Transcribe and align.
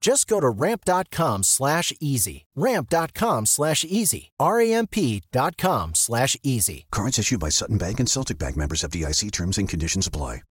Just 0.00 0.28
go 0.28 0.40
to 0.40 0.48
ramp.com 0.48 1.42
slash 1.42 1.92
easy. 2.00 2.46
Ramp.com 2.54 3.46
slash 3.46 3.84
easy. 3.84 4.30
R-A-M-P.com 4.38 5.94
slash 5.94 6.36
easy. 6.42 6.86
Cards 6.90 7.18
issued 7.18 7.40
by 7.40 7.50
Sutton 7.50 7.78
Bank 7.78 7.98
and 8.00 8.08
Celtic 8.08 8.38
Bank 8.38 8.56
members 8.56 8.84
of 8.84 8.90
DIC 8.90 9.30
terms 9.32 9.58
and 9.58 9.68
conditions 9.68 10.06
apply. 10.06 10.42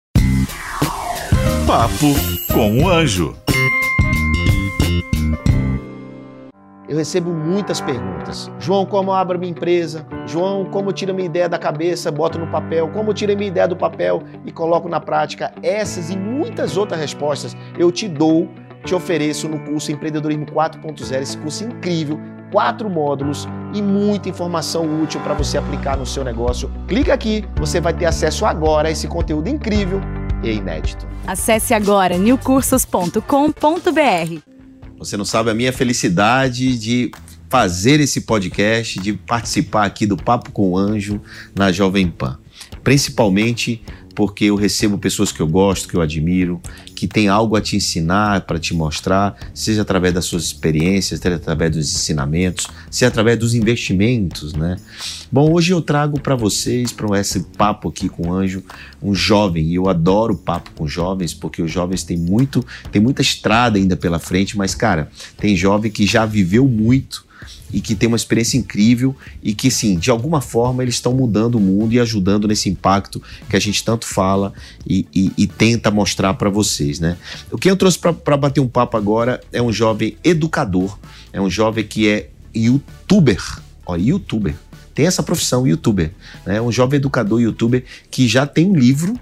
Papo 1.67 2.15
com 2.53 2.79
o 2.79 2.89
Anjo. 2.89 3.37
Eu 6.89 6.97
recebo 6.97 7.31
muitas 7.31 7.81
perguntas. 7.81 8.49
João, 8.61 8.87
como 8.87 9.11
eu 9.11 9.15
abro 9.15 9.39
minha 9.39 9.51
empresa? 9.51 10.07
João, 10.25 10.65
como 10.67 10.91
eu 10.91 10.93
tiro 10.93 11.13
minha 11.13 11.27
ideia 11.27 11.49
da 11.49 11.59
cabeça, 11.59 12.13
boto 12.13 12.39
no 12.39 12.47
papel? 12.47 12.89
Como 12.91 13.11
eu 13.11 13.15
tiro 13.15 13.37
minha 13.37 13.49
ideia 13.49 13.67
do 13.67 13.77
papel 13.77 14.23
e 14.45 14.53
coloco 14.53 14.89
na 14.89 15.01
prática? 15.01 15.53
Essas 15.65 16.11
e 16.11 16.17
muitas 16.17 16.77
outras 16.77 17.01
respostas 17.01 17.57
eu 17.77 17.91
te 17.91 18.07
dou, 18.07 18.49
te 18.87 18.95
ofereço 18.95 19.49
no 19.49 19.59
curso 19.59 19.91
Empreendedorismo 19.91 20.47
4.0, 20.47 21.21
esse 21.21 21.37
curso 21.37 21.65
incrível, 21.65 22.21
quatro 22.53 22.89
módulos 22.89 23.49
e 23.75 23.83
muita 23.83 24.29
informação 24.29 25.03
útil 25.03 25.21
para 25.21 25.35
você 25.35 25.59
aplicar 25.59 25.97
no 25.97 26.07
seu 26.07 26.23
negócio. 26.23 26.71
Clica 26.87 27.13
aqui, 27.13 27.45
você 27.57 27.81
vai 27.81 27.93
ter 27.93 28.07
acesso 28.07 28.47
agora 28.47 28.87
a 28.89 28.91
esse 28.91 29.09
conteúdo 29.09 29.49
incrível 29.49 30.01
e 30.43 30.53
inédito. 30.53 31.05
Acesse 31.27 31.75
agora 31.75 32.17
newcursos.com.br. 32.17 33.21
Você 34.99 35.17
não 35.17 35.25
sabe 35.25 35.51
a 35.51 35.55
minha 35.55 35.73
felicidade 35.73 36.79
de 36.79 37.11
fazer 37.51 38.01
esse 38.01 38.21
podcast, 38.21 39.01
de 39.01 39.13
participar 39.13 39.85
aqui 39.85 40.07
do 40.07 40.17
Papo 40.17 40.53
com 40.53 40.71
o 40.71 40.79
Anjo 40.79 41.21
na 41.55 41.73
Jovem 41.73 42.09
Pan. 42.09 42.39
Principalmente 42.85 43.83
porque 44.17 44.47
eu 44.47 44.57
recebo 44.57 44.97
pessoas 44.97 45.31
que 45.31 45.41
eu 45.41 45.47
gosto, 45.47 45.87
que 45.87 45.95
eu 45.95 46.01
admiro, 46.01 46.61
que 46.97 47.07
tem 47.07 47.29
algo 47.29 47.55
a 47.55 47.61
te 47.61 47.77
ensinar, 47.77 48.41
para 48.41 48.59
te 48.59 48.73
mostrar, 48.73 49.37
seja 49.53 49.83
através 49.83 50.15
das 50.15 50.25
suas 50.25 50.45
experiências, 50.45 51.21
seja 51.21 51.37
através 51.37 51.71
dos 51.71 51.95
ensinamentos, 51.95 52.67
seja 52.91 53.09
através 53.09 53.39
dos 53.39 53.55
investimentos, 53.55 54.55
né? 54.55 54.77
Bom, 55.31 55.53
hoje 55.53 55.73
eu 55.73 55.83
trago 55.83 56.19
para 56.19 56.35
vocês, 56.35 56.93
para 56.93 57.21
esse 57.21 57.41
papo 57.41 57.91
aqui 57.91 58.09
com 58.09 58.29
o 58.29 58.33
Anjo, 58.33 58.65
um 59.03 59.15
jovem, 59.15 59.67
e 59.67 59.75
eu 59.75 59.91
adoro 59.91 60.35
papo 60.35 60.71
com 60.75 60.89
jovens, 60.89 61.35
porque 61.35 61.61
os 61.61 61.71
jovens 61.71 62.03
têm 62.03 62.17
muito, 62.17 62.65
tem 62.91 63.01
muita 63.01 63.21
estrada 63.21 63.77
ainda 63.77 63.97
pela 63.97 64.19
frente, 64.19 64.57
mas 64.57 64.75
cara, 64.75 65.11
tem 65.37 65.55
jovem 65.55 65.91
que 65.91 66.07
já 66.07 66.25
viveu 66.25 66.67
muito, 66.67 67.27
e 67.73 67.81
que 67.81 67.95
tem 67.95 68.07
uma 68.07 68.17
experiência 68.17 68.57
incrível 68.57 69.15
e 69.43 69.55
que, 69.55 69.71
sim, 69.71 69.99
de 69.99 70.11
alguma 70.11 70.41
forma 70.41 70.83
eles 70.83 70.95
estão 70.97 71.13
mudando 71.13 71.57
o 71.57 71.61
mundo 71.61 71.93
e 71.93 72.01
ajudando 72.01 72.47
nesse 72.47 72.69
impacto 72.69 73.23
que 73.49 73.57
a 73.57 73.61
gente 73.61 73.85
tanto 73.85 74.07
fala 74.07 74.53
e, 74.87 75.07
e, 75.15 75.33
e 75.37 75.47
tenta 75.47 75.91
mostrar 75.91 76.35
para 76.35 76.51
vocês, 76.87 77.01
né? 77.01 77.17
O 77.51 77.59
que 77.59 77.71
eu 77.71 77.77
trouxe 77.77 77.99
para 77.99 78.37
bater 78.37 78.61
um 78.61 78.69
papo 78.69 78.97
agora 78.97 79.41
é 79.53 79.61
um 79.61 79.73
jovem 79.73 80.17
educador, 80.23 80.99
é 81.33 81.41
um 81.41 81.51
jovem 81.51 81.85
que 81.85 82.09
é 82.09 82.31
youtuber, 82.55 83.43
ó, 83.85 83.97
youtuber, 83.97 84.55
tem 84.95 85.07
essa 85.07 85.23
profissão, 85.23 85.67
youtuber, 85.67 86.11
né? 86.47 86.61
Um 86.61 86.73
jovem 86.73 86.99
educador, 86.99 87.41
youtuber 87.41 87.85
que 88.11 88.27
já 88.29 88.47
tem 88.47 88.67
um 88.67 88.77
livro 88.77 89.19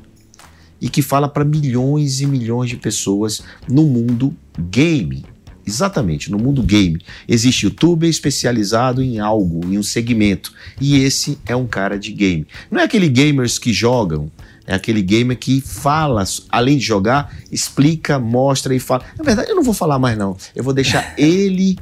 e 0.80 0.88
que 0.88 1.02
fala 1.02 1.28
para 1.28 1.44
milhões 1.44 2.20
e 2.20 2.26
milhões 2.26 2.70
de 2.70 2.76
pessoas 2.76 3.42
no 3.68 3.84
mundo 3.84 4.34
game. 4.58 5.24
Exatamente, 5.66 6.30
no 6.30 6.36
mundo 6.36 6.62
game 6.62 7.00
existe 7.26 7.64
youtuber 7.64 8.08
especializado 8.08 9.02
em 9.02 9.18
algo, 9.18 9.64
em 9.64 9.78
um 9.78 9.82
segmento, 9.82 10.52
e 10.78 10.98
esse 10.98 11.38
é 11.46 11.56
um 11.56 11.66
cara 11.66 11.98
de 11.98 12.12
game. 12.12 12.46
Não 12.70 12.80
é 12.80 12.84
aquele 12.84 13.08
gamers 13.08 13.58
que 13.58 13.72
jogam, 13.72 14.30
é 14.66 14.74
aquele 14.74 15.02
gamer 15.02 15.38
que 15.38 15.60
fala, 15.60 16.24
além 16.48 16.78
de 16.78 16.84
jogar, 16.84 17.34
explica, 17.50 18.18
mostra 18.18 18.74
e 18.74 18.78
fala. 18.78 19.04
Na 19.18 19.24
verdade, 19.24 19.50
eu 19.50 19.56
não 19.56 19.62
vou 19.62 19.74
falar 19.74 19.98
mais 19.98 20.16
não. 20.16 20.36
Eu 20.54 20.64
vou 20.64 20.72
deixar 20.72 21.14
ele 21.18 21.78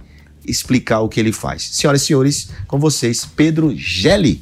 explicar 0.47 1.01
o 1.01 1.09
que 1.09 1.21
ele 1.21 1.33
faz. 1.33 1.69
Senhoras 1.73 2.03
e 2.03 2.07
senhores, 2.07 2.51
com 2.67 2.79
vocês, 2.79 3.25
Pedro 3.25 3.73
Gelli. 3.77 4.41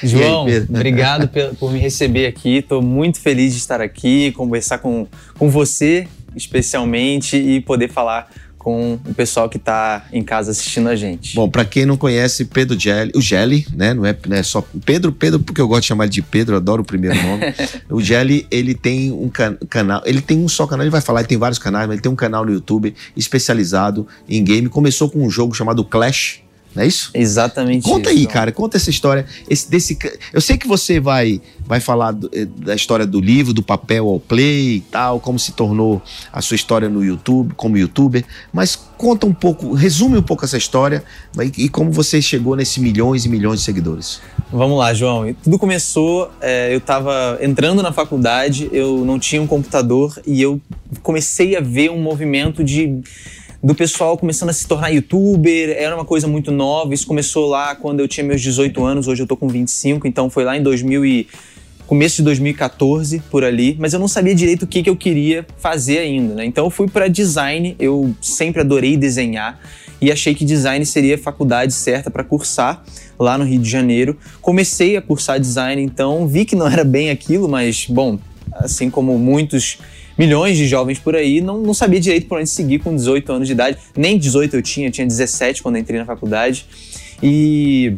João, 0.00 0.46
aí, 0.46 0.58
obrigado 0.60 1.28
por 1.58 1.72
me 1.72 1.80
receber 1.80 2.26
aqui. 2.26 2.58
Estou 2.58 2.80
muito 2.80 3.20
feliz 3.20 3.52
de 3.52 3.58
estar 3.58 3.80
aqui, 3.80 4.30
conversar 4.32 4.78
com, 4.78 5.08
com 5.36 5.50
você 5.50 6.06
especialmente 6.36 7.36
e 7.36 7.60
poder 7.62 7.88
falar 7.88 8.30
com 8.66 8.98
o 9.06 9.14
pessoal 9.14 9.48
que 9.48 9.58
está 9.58 10.06
em 10.12 10.24
casa 10.24 10.50
assistindo 10.50 10.88
a 10.88 10.96
gente. 10.96 11.36
Bom, 11.36 11.48
para 11.48 11.64
quem 11.64 11.86
não 11.86 11.96
conhece 11.96 12.44
Pedro 12.46 12.76
Gelli, 12.76 13.12
o 13.14 13.20
Gelli, 13.20 13.64
né? 13.72 13.94
Não 13.94 14.04
é, 14.04 14.18
é 14.30 14.42
só 14.42 14.60
Pedro, 14.84 15.12
Pedro, 15.12 15.38
porque 15.38 15.60
eu 15.60 15.68
gosto 15.68 15.82
de 15.82 15.86
chamar 15.86 16.06
ele 16.06 16.12
de 16.12 16.20
Pedro, 16.20 16.56
adoro 16.56 16.82
o 16.82 16.84
primeiro 16.84 17.14
nome. 17.22 17.44
o 17.88 18.00
Gelli, 18.00 18.44
ele 18.50 18.74
tem 18.74 19.12
um 19.12 19.28
can 19.28 19.56
canal, 19.70 20.02
ele 20.04 20.20
tem 20.20 20.36
um 20.36 20.48
só 20.48 20.66
canal, 20.66 20.82
ele 20.82 20.90
vai 20.90 21.00
falar, 21.00 21.20
ele 21.20 21.28
tem 21.28 21.38
vários 21.38 21.60
canais, 21.60 21.86
mas 21.86 21.94
ele 21.94 22.02
tem 22.02 22.10
um 22.10 22.16
canal 22.16 22.44
no 22.44 22.52
YouTube 22.52 22.92
especializado 23.16 24.04
em 24.28 24.42
game. 24.42 24.68
Começou 24.68 25.08
com 25.08 25.24
um 25.24 25.30
jogo 25.30 25.54
chamado 25.54 25.84
Clash, 25.84 26.42
não 26.76 26.82
é 26.82 26.86
isso? 26.86 27.10
Exatamente. 27.14 27.82
Conta 27.82 28.10
isso, 28.10 28.18
aí, 28.18 28.26
cara, 28.26 28.52
conta 28.52 28.76
essa 28.76 28.90
história. 28.90 29.24
Esse, 29.48 29.70
desse, 29.70 29.98
eu 30.30 30.42
sei 30.42 30.58
que 30.58 30.68
você 30.68 31.00
vai, 31.00 31.40
vai 31.64 31.80
falar 31.80 32.12
do, 32.12 32.28
eh, 32.34 32.44
da 32.44 32.74
história 32.74 33.06
do 33.06 33.18
livro, 33.18 33.54
do 33.54 33.62
papel 33.62 34.06
ao 34.06 34.20
play 34.20 34.76
e 34.76 34.80
tal, 34.80 35.18
como 35.18 35.38
se 35.38 35.52
tornou 35.52 36.02
a 36.30 36.42
sua 36.42 36.54
história 36.54 36.90
no 36.90 37.02
YouTube, 37.02 37.54
como 37.54 37.78
youtuber, 37.78 38.26
mas 38.52 38.76
conta 38.76 39.26
um 39.26 39.32
pouco, 39.32 39.72
resume 39.72 40.18
um 40.18 40.22
pouco 40.22 40.44
essa 40.44 40.58
história 40.58 41.02
e, 41.38 41.64
e 41.64 41.68
como 41.70 41.90
você 41.90 42.20
chegou 42.20 42.54
nesses 42.54 42.76
milhões 42.76 43.24
e 43.24 43.28
milhões 43.30 43.60
de 43.60 43.64
seguidores. 43.64 44.20
Vamos 44.52 44.76
lá, 44.76 44.92
João. 44.92 45.34
Tudo 45.42 45.58
começou, 45.58 46.30
é, 46.42 46.74
eu 46.74 46.78
estava 46.78 47.38
entrando 47.40 47.82
na 47.82 47.90
faculdade, 47.90 48.68
eu 48.70 49.02
não 49.02 49.18
tinha 49.18 49.40
um 49.40 49.46
computador 49.46 50.20
e 50.26 50.42
eu 50.42 50.60
comecei 51.02 51.56
a 51.56 51.60
ver 51.60 51.90
um 51.90 52.02
movimento 52.02 52.62
de 52.62 53.00
do 53.66 53.74
pessoal 53.74 54.16
começando 54.16 54.50
a 54.50 54.52
se 54.52 54.64
tornar 54.64 54.90
youtuber, 54.90 55.74
era 55.76 55.92
uma 55.92 56.04
coisa 56.04 56.28
muito 56.28 56.52
nova. 56.52 56.94
Isso 56.94 57.04
começou 57.04 57.48
lá 57.48 57.74
quando 57.74 57.98
eu 57.98 58.06
tinha 58.06 58.22
meus 58.22 58.40
18 58.40 58.84
anos, 58.84 59.08
hoje 59.08 59.24
eu 59.24 59.26
tô 59.26 59.36
com 59.36 59.48
25, 59.48 60.06
então 60.06 60.30
foi 60.30 60.44
lá 60.44 60.56
em 60.56 60.62
2000 60.62 61.04
e 61.04 61.26
começo 61.84 62.18
de 62.18 62.22
2014 62.22 63.24
por 63.28 63.42
ali, 63.42 63.76
mas 63.80 63.92
eu 63.92 63.98
não 63.98 64.06
sabia 64.06 64.36
direito 64.36 64.62
o 64.62 64.66
que, 64.68 64.84
que 64.84 64.88
eu 64.88 64.94
queria 64.94 65.44
fazer 65.58 65.98
ainda, 65.98 66.36
né? 66.36 66.44
Então 66.44 66.66
eu 66.66 66.70
fui 66.70 66.88
para 66.88 67.08
design, 67.08 67.74
eu 67.80 68.14
sempre 68.22 68.60
adorei 68.60 68.96
desenhar 68.96 69.58
e 70.00 70.12
achei 70.12 70.32
que 70.32 70.44
design 70.44 70.86
seria 70.86 71.16
a 71.16 71.18
faculdade 71.18 71.72
certa 71.72 72.08
para 72.08 72.22
cursar 72.22 72.84
lá 73.18 73.36
no 73.36 73.44
Rio 73.44 73.58
de 73.58 73.68
Janeiro. 73.68 74.16
Comecei 74.40 74.96
a 74.96 75.02
cursar 75.02 75.40
design, 75.40 75.82
então 75.82 76.28
vi 76.28 76.44
que 76.44 76.54
não 76.54 76.68
era 76.68 76.84
bem 76.84 77.10
aquilo, 77.10 77.48
mas 77.48 77.84
bom, 77.88 78.16
assim 78.52 78.88
como 78.88 79.18
muitos 79.18 79.78
milhões 80.18 80.56
de 80.56 80.66
jovens 80.66 80.98
por 80.98 81.14
aí, 81.14 81.40
não, 81.40 81.60
não 81.60 81.74
sabia 81.74 82.00
direito 82.00 82.26
por 82.26 82.38
onde 82.38 82.48
seguir 82.48 82.78
com 82.78 82.94
18 82.94 83.32
anos 83.32 83.46
de 83.46 83.52
idade. 83.52 83.78
Nem 83.96 84.18
18 84.18 84.56
eu 84.56 84.62
tinha, 84.62 84.88
eu 84.88 84.92
tinha 84.92 85.06
17 85.06 85.62
quando 85.62 85.78
entrei 85.78 85.98
na 85.98 86.06
faculdade. 86.06 86.66
E 87.22 87.96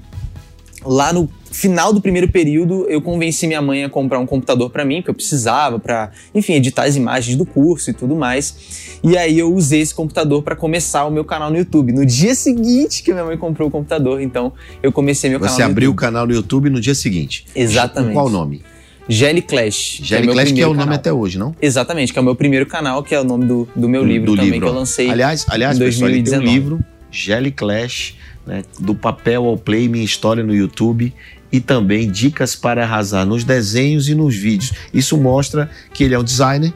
lá 0.85 1.12
no 1.12 1.29
final 1.50 1.93
do 1.93 2.00
primeiro 2.00 2.29
período, 2.29 2.87
eu 2.88 3.00
convenci 3.00 3.47
minha 3.47 3.61
mãe 3.62 3.82
a 3.82 3.88
comprar 3.88 4.19
um 4.19 4.26
computador 4.26 4.70
para 4.70 4.85
mim, 4.85 4.97
porque 4.97 5.11
eu 5.11 5.15
precisava 5.15 5.79
para, 5.79 6.11
enfim, 6.35 6.55
editar 6.55 6.85
as 6.85 6.94
imagens 6.94 7.37
do 7.37 7.44
curso 7.44 7.91
e 7.91 7.93
tudo 7.93 8.15
mais. 8.15 8.99
E 9.03 9.17
aí 9.17 9.38
eu 9.38 9.53
usei 9.53 9.81
esse 9.81 9.94
computador 9.94 10.43
para 10.43 10.55
começar 10.55 11.05
o 11.06 11.11
meu 11.11 11.25
canal 11.25 11.50
no 11.50 11.56
YouTube. 11.56 11.93
No 11.93 12.05
dia 12.05 12.35
seguinte 12.35 13.03
que 13.03 13.12
minha 13.12 13.25
mãe 13.25 13.37
comprou 13.37 13.69
o 13.69 13.70
computador, 13.70 14.20
então 14.20 14.53
eu 14.82 14.93
comecei 14.93 15.31
meu 15.31 15.38
Você 15.38 15.44
canal 15.44 15.56
Você 15.56 15.62
abriu 15.62 15.91
o 15.91 15.93
YouTube. 15.93 16.00
canal 16.00 16.26
no 16.26 16.32
YouTube 16.35 16.70
no 16.70 16.81
dia 16.81 16.94
seguinte. 16.94 17.47
Exatamente. 17.55 18.12
Qual 18.12 18.26
o 18.26 18.31
nome? 18.31 18.62
Jelly 19.08 19.43
Clash. 19.43 20.00
Jelly 20.02 20.25
que 20.25 20.31
é 20.31 20.32
Clash, 20.32 20.52
que 20.52 20.60
é 20.60 20.66
o 20.66 20.70
nome 20.70 20.81
canal. 20.81 20.94
até 20.94 21.12
hoje, 21.12 21.38
não? 21.38 21.55
Exatamente, 21.60 22.12
que 22.12 22.19
é 22.19 22.22
o 22.22 22.25
meu 22.25 22.34
primeiro 22.34 22.66
canal, 22.66 23.02
que 23.02 23.14
é 23.14 23.20
o 23.20 23.25
nome 23.25 23.46
do, 23.46 23.69
do 23.75 23.88
meu 23.88 24.05
livro 24.05 24.32
do 24.32 24.37
também, 24.37 24.52
livro, 24.52 24.66
que 24.66 24.72
eu 24.72 24.78
lancei 24.78 25.10
Aliás, 25.10 25.46
aliás 25.49 25.76
em 25.76 25.84
pessoal, 25.84 26.10
ele 26.10 26.22
tem 26.22 26.34
um 26.34 26.43
2019. 26.43 26.55
livro, 26.55 26.84
Jelly 27.10 27.50
Clash, 27.50 28.14
né? 28.46 28.62
Do 28.78 28.94
papel 28.94 29.44
ao 29.44 29.56
play, 29.56 29.88
minha 29.88 30.05
história 30.05 30.43
no 30.43 30.55
YouTube 30.55 31.12
e 31.50 31.60
também 31.60 32.10
dicas 32.10 32.55
para 32.55 32.82
arrasar 32.82 33.25
nos 33.25 33.44
desenhos 33.44 34.08
e 34.08 34.14
nos 34.14 34.34
vídeos. 34.34 34.72
Isso 34.93 35.16
mostra 35.16 35.70
que 35.93 36.05
ele 36.05 36.14
é 36.14 36.19
um 36.19 36.25
designer 36.25 36.72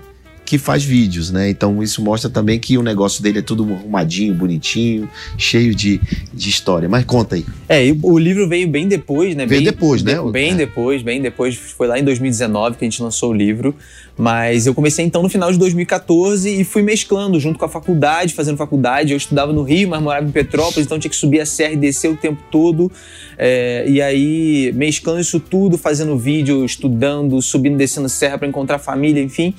que 0.53 0.59
faz 0.59 0.85
vídeos, 0.85 1.31
né? 1.31 1.49
Então 1.49 1.83
isso 1.83 2.03
mostra 2.03 2.29
também 2.29 2.61
que 2.61 2.77
o 2.77 2.83
negócio 2.83 3.23
dele 3.23 3.39
é 3.39 3.43
tudo 3.43 3.65
arrumadinho, 3.73 4.35
bonitinho, 4.35 5.09
cheio 5.39 5.75
de, 5.75 5.99
de 6.31 6.51
história. 6.51 6.91
Mas 6.91 7.07
conta 7.07 7.37
aí. 7.37 7.47
É, 7.67 7.87
e 7.87 7.99
o 8.03 8.19
livro 8.19 8.47
veio 8.47 8.69
bem 8.69 8.87
depois, 8.87 9.35
né? 9.35 9.47
Veio 9.47 9.63
bem, 9.63 9.71
depois, 9.71 10.03
né? 10.03 10.21
Bem 10.31 10.51
É. 10.51 10.55
depois, 10.55 11.01
bem 11.01 11.23
depois. 11.23 11.55
Foi 11.57 11.87
lá 11.87 11.99
em 11.99 12.05
2019 12.05 12.77
que 12.77 12.85
a 12.85 12.87
gente 12.87 13.03
lançou 13.03 13.31
o 13.31 13.33
livro. 13.33 13.75
Mas 14.15 14.67
eu 14.67 14.75
comecei 14.75 15.07
então 15.07 15.23
no 15.23 15.29
final 15.31 15.51
de 15.51 15.59
2014 15.59 16.61
e 16.61 16.65
fui 16.65 16.83
mesclando 16.83 17.41
junto 17.41 17.59
com 17.59 17.65
a 17.65 17.69
faculdade, 17.69 18.35
fazendo 18.35 18.59
faculdade. 18.59 19.13
Eu 19.13 19.17
estudava 19.17 19.55
no 19.55 19.63
Rio, 19.63 19.89
mas 19.89 20.03
morava 20.03 20.27
em 20.27 20.31
Petrópolis, 20.31 20.85
então 20.85 20.99
tinha 20.99 21.09
que 21.09 21.17
subir 21.17 21.41
a 21.41 21.47
serra 21.47 21.73
e 21.73 21.77
descer 21.79 22.11
o 22.11 22.17
tempo 22.19 22.43
todo. 22.51 22.93
É, 23.39 23.87
e 23.89 24.03
aí, 24.03 24.71
mesclando 24.75 25.21
isso 25.21 25.41
tudo, 25.41 25.79
fazendo 25.79 26.15
vídeo, 26.19 26.63
estudando, 26.63 27.41
subindo, 27.41 27.79
descendo 27.79 28.07
serra 28.07 28.37
para 28.37 28.47
encontrar 28.47 28.79
família, 28.79 29.23
enfim. 29.23 29.55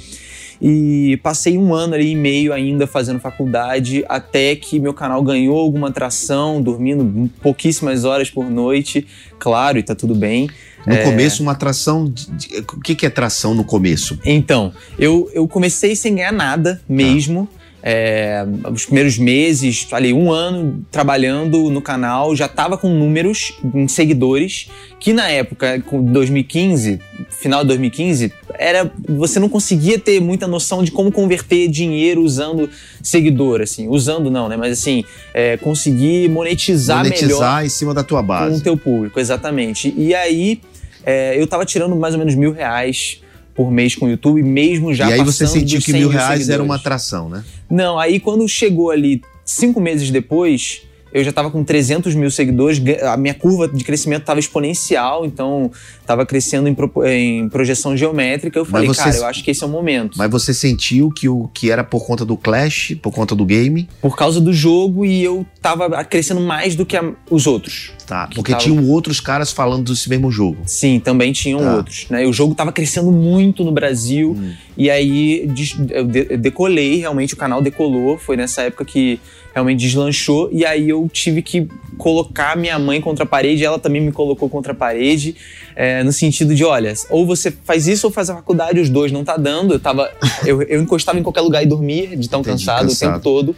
E 0.65 1.17
passei 1.21 1.57
um 1.57 1.73
ano 1.73 1.93
ali 1.93 2.11
e 2.11 2.15
meio 2.15 2.53
ainda 2.53 2.87
fazendo 2.87 3.19
faculdade, 3.19 4.05
até 4.07 4.55
que 4.55 4.79
meu 4.79 4.93
canal 4.93 5.21
ganhou 5.21 5.57
alguma 5.59 5.89
atração, 5.89 6.61
dormindo 6.61 7.29
pouquíssimas 7.41 8.05
horas 8.05 8.29
por 8.29 8.49
noite, 8.49 9.05
claro, 9.37 9.77
e 9.77 9.83
tá 9.83 9.93
tudo 9.93 10.15
bem. 10.15 10.49
No 10.87 10.95
começo, 11.03 11.43
uma 11.43 11.51
atração. 11.51 12.05
de- 12.09 12.59
o 12.59 12.79
que, 12.79 12.95
que 12.95 13.05
é 13.05 13.09
tração 13.09 13.53
no 13.53 13.65
começo? 13.65 14.17
Então, 14.23 14.71
eu, 14.97 15.29
eu 15.33 15.45
comecei 15.49 15.95
sem 15.97 16.15
ganhar 16.15 16.31
nada 16.31 16.81
mesmo. 16.87 17.47
É, 17.85 18.45
os 18.71 18.85
primeiros 18.85 19.17
meses, 19.17 19.85
ali, 19.91 20.13
um 20.13 20.31
ano 20.31 20.85
trabalhando 20.89 21.69
no 21.69 21.81
canal, 21.81 22.33
já 22.33 22.47
tava 22.47 22.77
com 22.77 22.87
números 22.87 23.53
em 23.75 23.89
seguidores, 23.89 24.69
que 25.01 25.11
na 25.11 25.27
época, 25.27 25.81
com 25.81 26.01
2015, 26.01 27.01
final 27.29 27.61
de 27.61 27.67
2015, 27.67 28.31
era, 28.57 28.89
você 29.05 29.37
não 29.37 29.49
conseguia 29.49 29.99
ter 29.99 30.21
muita 30.21 30.47
noção 30.47 30.81
de 30.81 30.91
como 30.91 31.11
converter 31.11 31.67
dinheiro 31.67 32.21
usando 32.21 32.69
seguidor, 33.01 33.59
assim, 33.59 33.89
usando 33.89 34.31
não, 34.31 34.47
né? 34.47 34.55
Mas 34.55 34.79
assim, 34.79 35.03
é, 35.33 35.57
conseguir 35.57 36.29
monetizar, 36.29 37.03
melhor 37.03 37.21
Monetizar 37.21 37.65
em 37.65 37.69
cima 37.69 37.93
da 37.93 38.01
tua 38.01 38.19
com 38.19 38.25
o 38.25 38.27
base. 38.27 38.63
teu 38.63 38.77
público, 38.77 39.19
exatamente. 39.19 39.93
E 39.97 40.15
aí, 40.15 40.61
é, 41.05 41.37
eu 41.37 41.45
tava 41.47 41.65
tirando 41.65 41.97
mais 41.97 42.13
ou 42.13 42.19
menos 42.19 42.33
mil 42.33 42.53
reais 42.53 43.22
por 43.55 43.71
mês 43.71 43.95
com 43.95 44.05
o 44.05 44.09
YouTube, 44.09 44.41
mesmo 44.41 44.93
já 44.93 45.09
e 45.09 45.13
aí 45.13 45.19
você 45.19 45.43
passando 45.43 45.59
sentiu 45.59 45.79
que 45.79 45.91
100 45.91 45.99
mil 45.99 46.09
reais 46.09 46.49
era 46.49 46.63
uma 46.63 46.77
seguidores. 46.77 46.81
atração, 46.81 47.29
né? 47.29 47.43
Não, 47.69 47.99
aí 47.99 48.19
quando 48.19 48.47
chegou 48.47 48.89
ali, 48.89 49.21
cinco 49.45 49.79
meses 49.79 50.09
depois, 50.09 50.81
eu 51.13 51.23
já 51.23 51.31
tava 51.31 51.51
com 51.51 51.63
300 51.63 52.15
mil 52.15 52.31
seguidores, 52.31 52.81
a 53.03 53.15
minha 53.15 53.33
curva 53.33 53.67
de 53.67 53.83
crescimento 53.83 54.23
tava 54.23 54.39
exponencial, 54.39 55.25
então 55.25 55.71
tava 56.05 56.25
crescendo 56.25 56.67
em, 56.67 56.73
propo- 56.73 57.05
em 57.05 57.47
projeção 57.49 57.95
geométrica. 57.95 58.57
Eu 58.59 58.65
falei, 58.65 58.87
você- 58.87 59.03
cara, 59.03 59.15
eu 59.17 59.25
acho 59.25 59.43
que 59.43 59.51
esse 59.51 59.63
é 59.63 59.67
o 59.67 59.69
momento. 59.69 60.17
Mas 60.17 60.29
você 60.31 60.53
sentiu 60.53 61.09
que 61.11 61.29
o 61.29 61.47
que 61.53 61.69
era 61.71 61.83
por 61.83 62.05
conta 62.05 62.25
do 62.25 62.35
Clash, 62.35 62.95
por 63.01 63.11
conta 63.13 63.35
do 63.35 63.45
game, 63.45 63.87
Por 64.01 64.15
causa 64.17 64.41
do 64.41 64.51
jogo 64.51 65.05
e 65.05 65.23
eu 65.23 65.45
tava 65.61 66.03
crescendo 66.03 66.41
mais 66.41 66.75
do 66.75 66.85
que 66.85 66.97
a- 66.97 67.13
os 67.29 67.45
outros. 67.47 67.91
tá? 68.05 68.27
Que 68.27 68.35
Porque 68.35 68.51
tava- 68.51 68.63
tinham 68.63 68.85
outros 68.89 69.21
caras 69.21 69.51
falando 69.51 69.89
desse 69.91 70.09
mesmo 70.09 70.29
jogo. 70.29 70.57
Sim, 70.65 70.99
também 70.99 71.31
tinham 71.31 71.59
Tá. 71.61 71.75
outros. 71.77 72.05
Né? 72.09 72.25
O 72.25 72.33
jogo 72.33 72.53
tava 72.53 72.71
crescendo 72.71 73.11
muito 73.13 73.63
no 73.63 73.71
Brasil. 73.71 74.35
Hum. 74.37 74.51
E 74.77 74.89
aí 74.89 75.47
des- 75.47 75.75
eu 75.89 76.05
de- 76.05 76.27
eu 76.31 76.37
decolei, 76.37 76.97
realmente 76.97 77.33
o 77.33 77.37
canal 77.37 77.61
decolou. 77.61 78.17
Foi 78.17 78.35
nessa 78.35 78.63
época 78.63 78.83
que 78.83 79.19
realmente 79.53 79.79
deslanchou. 79.79 80.49
E 80.51 80.65
aí 80.65 80.89
eu 80.89 81.09
tive 81.11 81.41
que 81.41 81.67
colocar 81.97 82.57
minha 82.57 82.77
mãe 82.79 82.99
contra 82.99 83.23
a 83.23 83.27
parede. 83.27 83.63
Ela 83.63 83.77
também 83.79 84.01
me 84.01 84.11
colocou 84.11 84.49
contra 84.49 84.71
a 84.73 84.75
parede. 84.75 85.35
é, 85.75 86.03
no 86.03 86.11
sentido 86.11 86.53
de, 86.55 86.63
olha, 86.63 86.93
ou 87.09 87.25
você 87.25 87.51
faz 87.51 87.87
isso 87.87 88.07
ou 88.07 88.13
faz 88.13 88.29
a 88.29 88.35
faculdade. 88.35 88.79
Os 88.79 88.89
dois 88.89 89.11
não 89.11 89.23
tá 89.23 89.37
dando. 89.37 89.73
Eu, 89.75 89.79
tava, 89.79 90.11
eu, 90.45 90.61
eu 90.63 90.81
encostava 90.81 91.19
em 91.19 91.23
qualquer 91.23 91.41
lugar 91.41 91.63
e 91.63 91.65
dormia 91.65 92.15
de 92.15 92.27
tão 92.29 92.41
Entendi, 92.41 92.57
cansado, 92.65 92.87
cansado. 92.87 93.09
o 93.09 93.13
tempo 93.13 93.23
todo. 93.23 93.55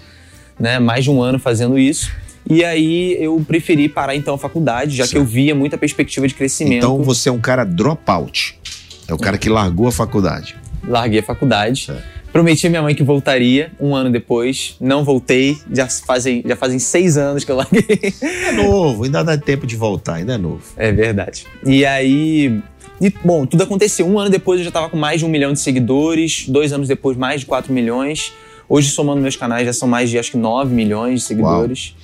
Né? 0.59 0.79
Mais 0.79 1.03
de 1.03 1.11
um 1.11 1.21
ano 1.21 1.39
fazendo 1.39 1.77
isso. 1.77 2.11
E 2.49 2.63
aí 2.63 3.17
eu 3.19 3.43
preferi 3.47 3.89
parar 3.89 4.15
então 4.15 4.35
a 4.35 4.37
faculdade, 4.37 4.95
já 4.95 5.03
que 5.03 5.09
Certo. 5.09 5.21
eu 5.23 5.25
via 5.25 5.55
muita 5.55 5.77
perspectiva 5.77 6.27
de 6.27 6.33
crescimento. 6.35 6.77
Então 6.77 7.01
você 7.01 7.27
é 7.27 7.31
um 7.31 7.39
cara 7.39 7.63
dropout. 7.63 8.57
É 9.07 9.13
o 9.13 9.17
cara 9.17 9.37
que 9.37 9.49
largou 9.49 9.87
a 9.87 9.91
faculdade. 9.91 10.55
larguei 10.87 11.19
a 11.19 11.23
faculdade. 11.23 11.87
É. 11.89 12.14
Prometi 12.35 12.67
à 12.67 12.69
minha 12.69 12.81
mãe 12.81 12.93
que 12.93 13.01
voltaria 13.01 13.71
um 13.79 13.95
ano 13.95 14.11
depois. 14.11 14.75
Não 14.81 15.05
voltei. 15.05 15.57
Já 15.71 15.87
fazem, 15.87 16.43
já 16.45 16.53
fazem 16.57 16.79
seis 16.79 17.15
anos 17.15 17.45
que 17.45 17.49
eu 17.49 17.55
larguei. 17.55 18.13
É 18.21 18.51
novo, 18.51 19.05
ainda 19.05 19.23
dá 19.23 19.37
tempo 19.37 19.65
de 19.65 19.77
voltar, 19.77 20.15
ainda 20.15 20.33
é 20.33 20.37
novo. 20.37 20.61
É 20.75 20.91
verdade. 20.91 21.45
E 21.65 21.85
aí. 21.85 22.61
e, 22.99 23.09
bom, 23.23 23.45
tudo 23.45 23.63
aconteceu. 23.63 24.05
Um 24.05 24.19
ano 24.19 24.29
depois 24.29 24.59
eu 24.59 24.65
já 24.65 24.71
tava 24.71 24.89
com 24.89 24.97
mais 24.97 25.21
de 25.21 25.25
um 25.25 25.29
milhão 25.29 25.53
de 25.53 25.61
seguidores. 25.61 26.45
Dois 26.49 26.73
anos 26.73 26.89
depois, 26.89 27.15
mais 27.15 27.39
de 27.39 27.45
quatro 27.45 27.71
milhões. 27.71 28.33
Hoje, 28.67 28.89
somando 28.89 29.21
meus 29.21 29.37
canais, 29.37 29.65
já 29.65 29.71
são 29.71 29.87
mais 29.87 30.09
de 30.09 30.19
acho 30.19 30.31
que 30.31 30.37
9 30.37 30.75
milhões 30.75 31.21
de 31.21 31.27
seguidores. 31.27 31.95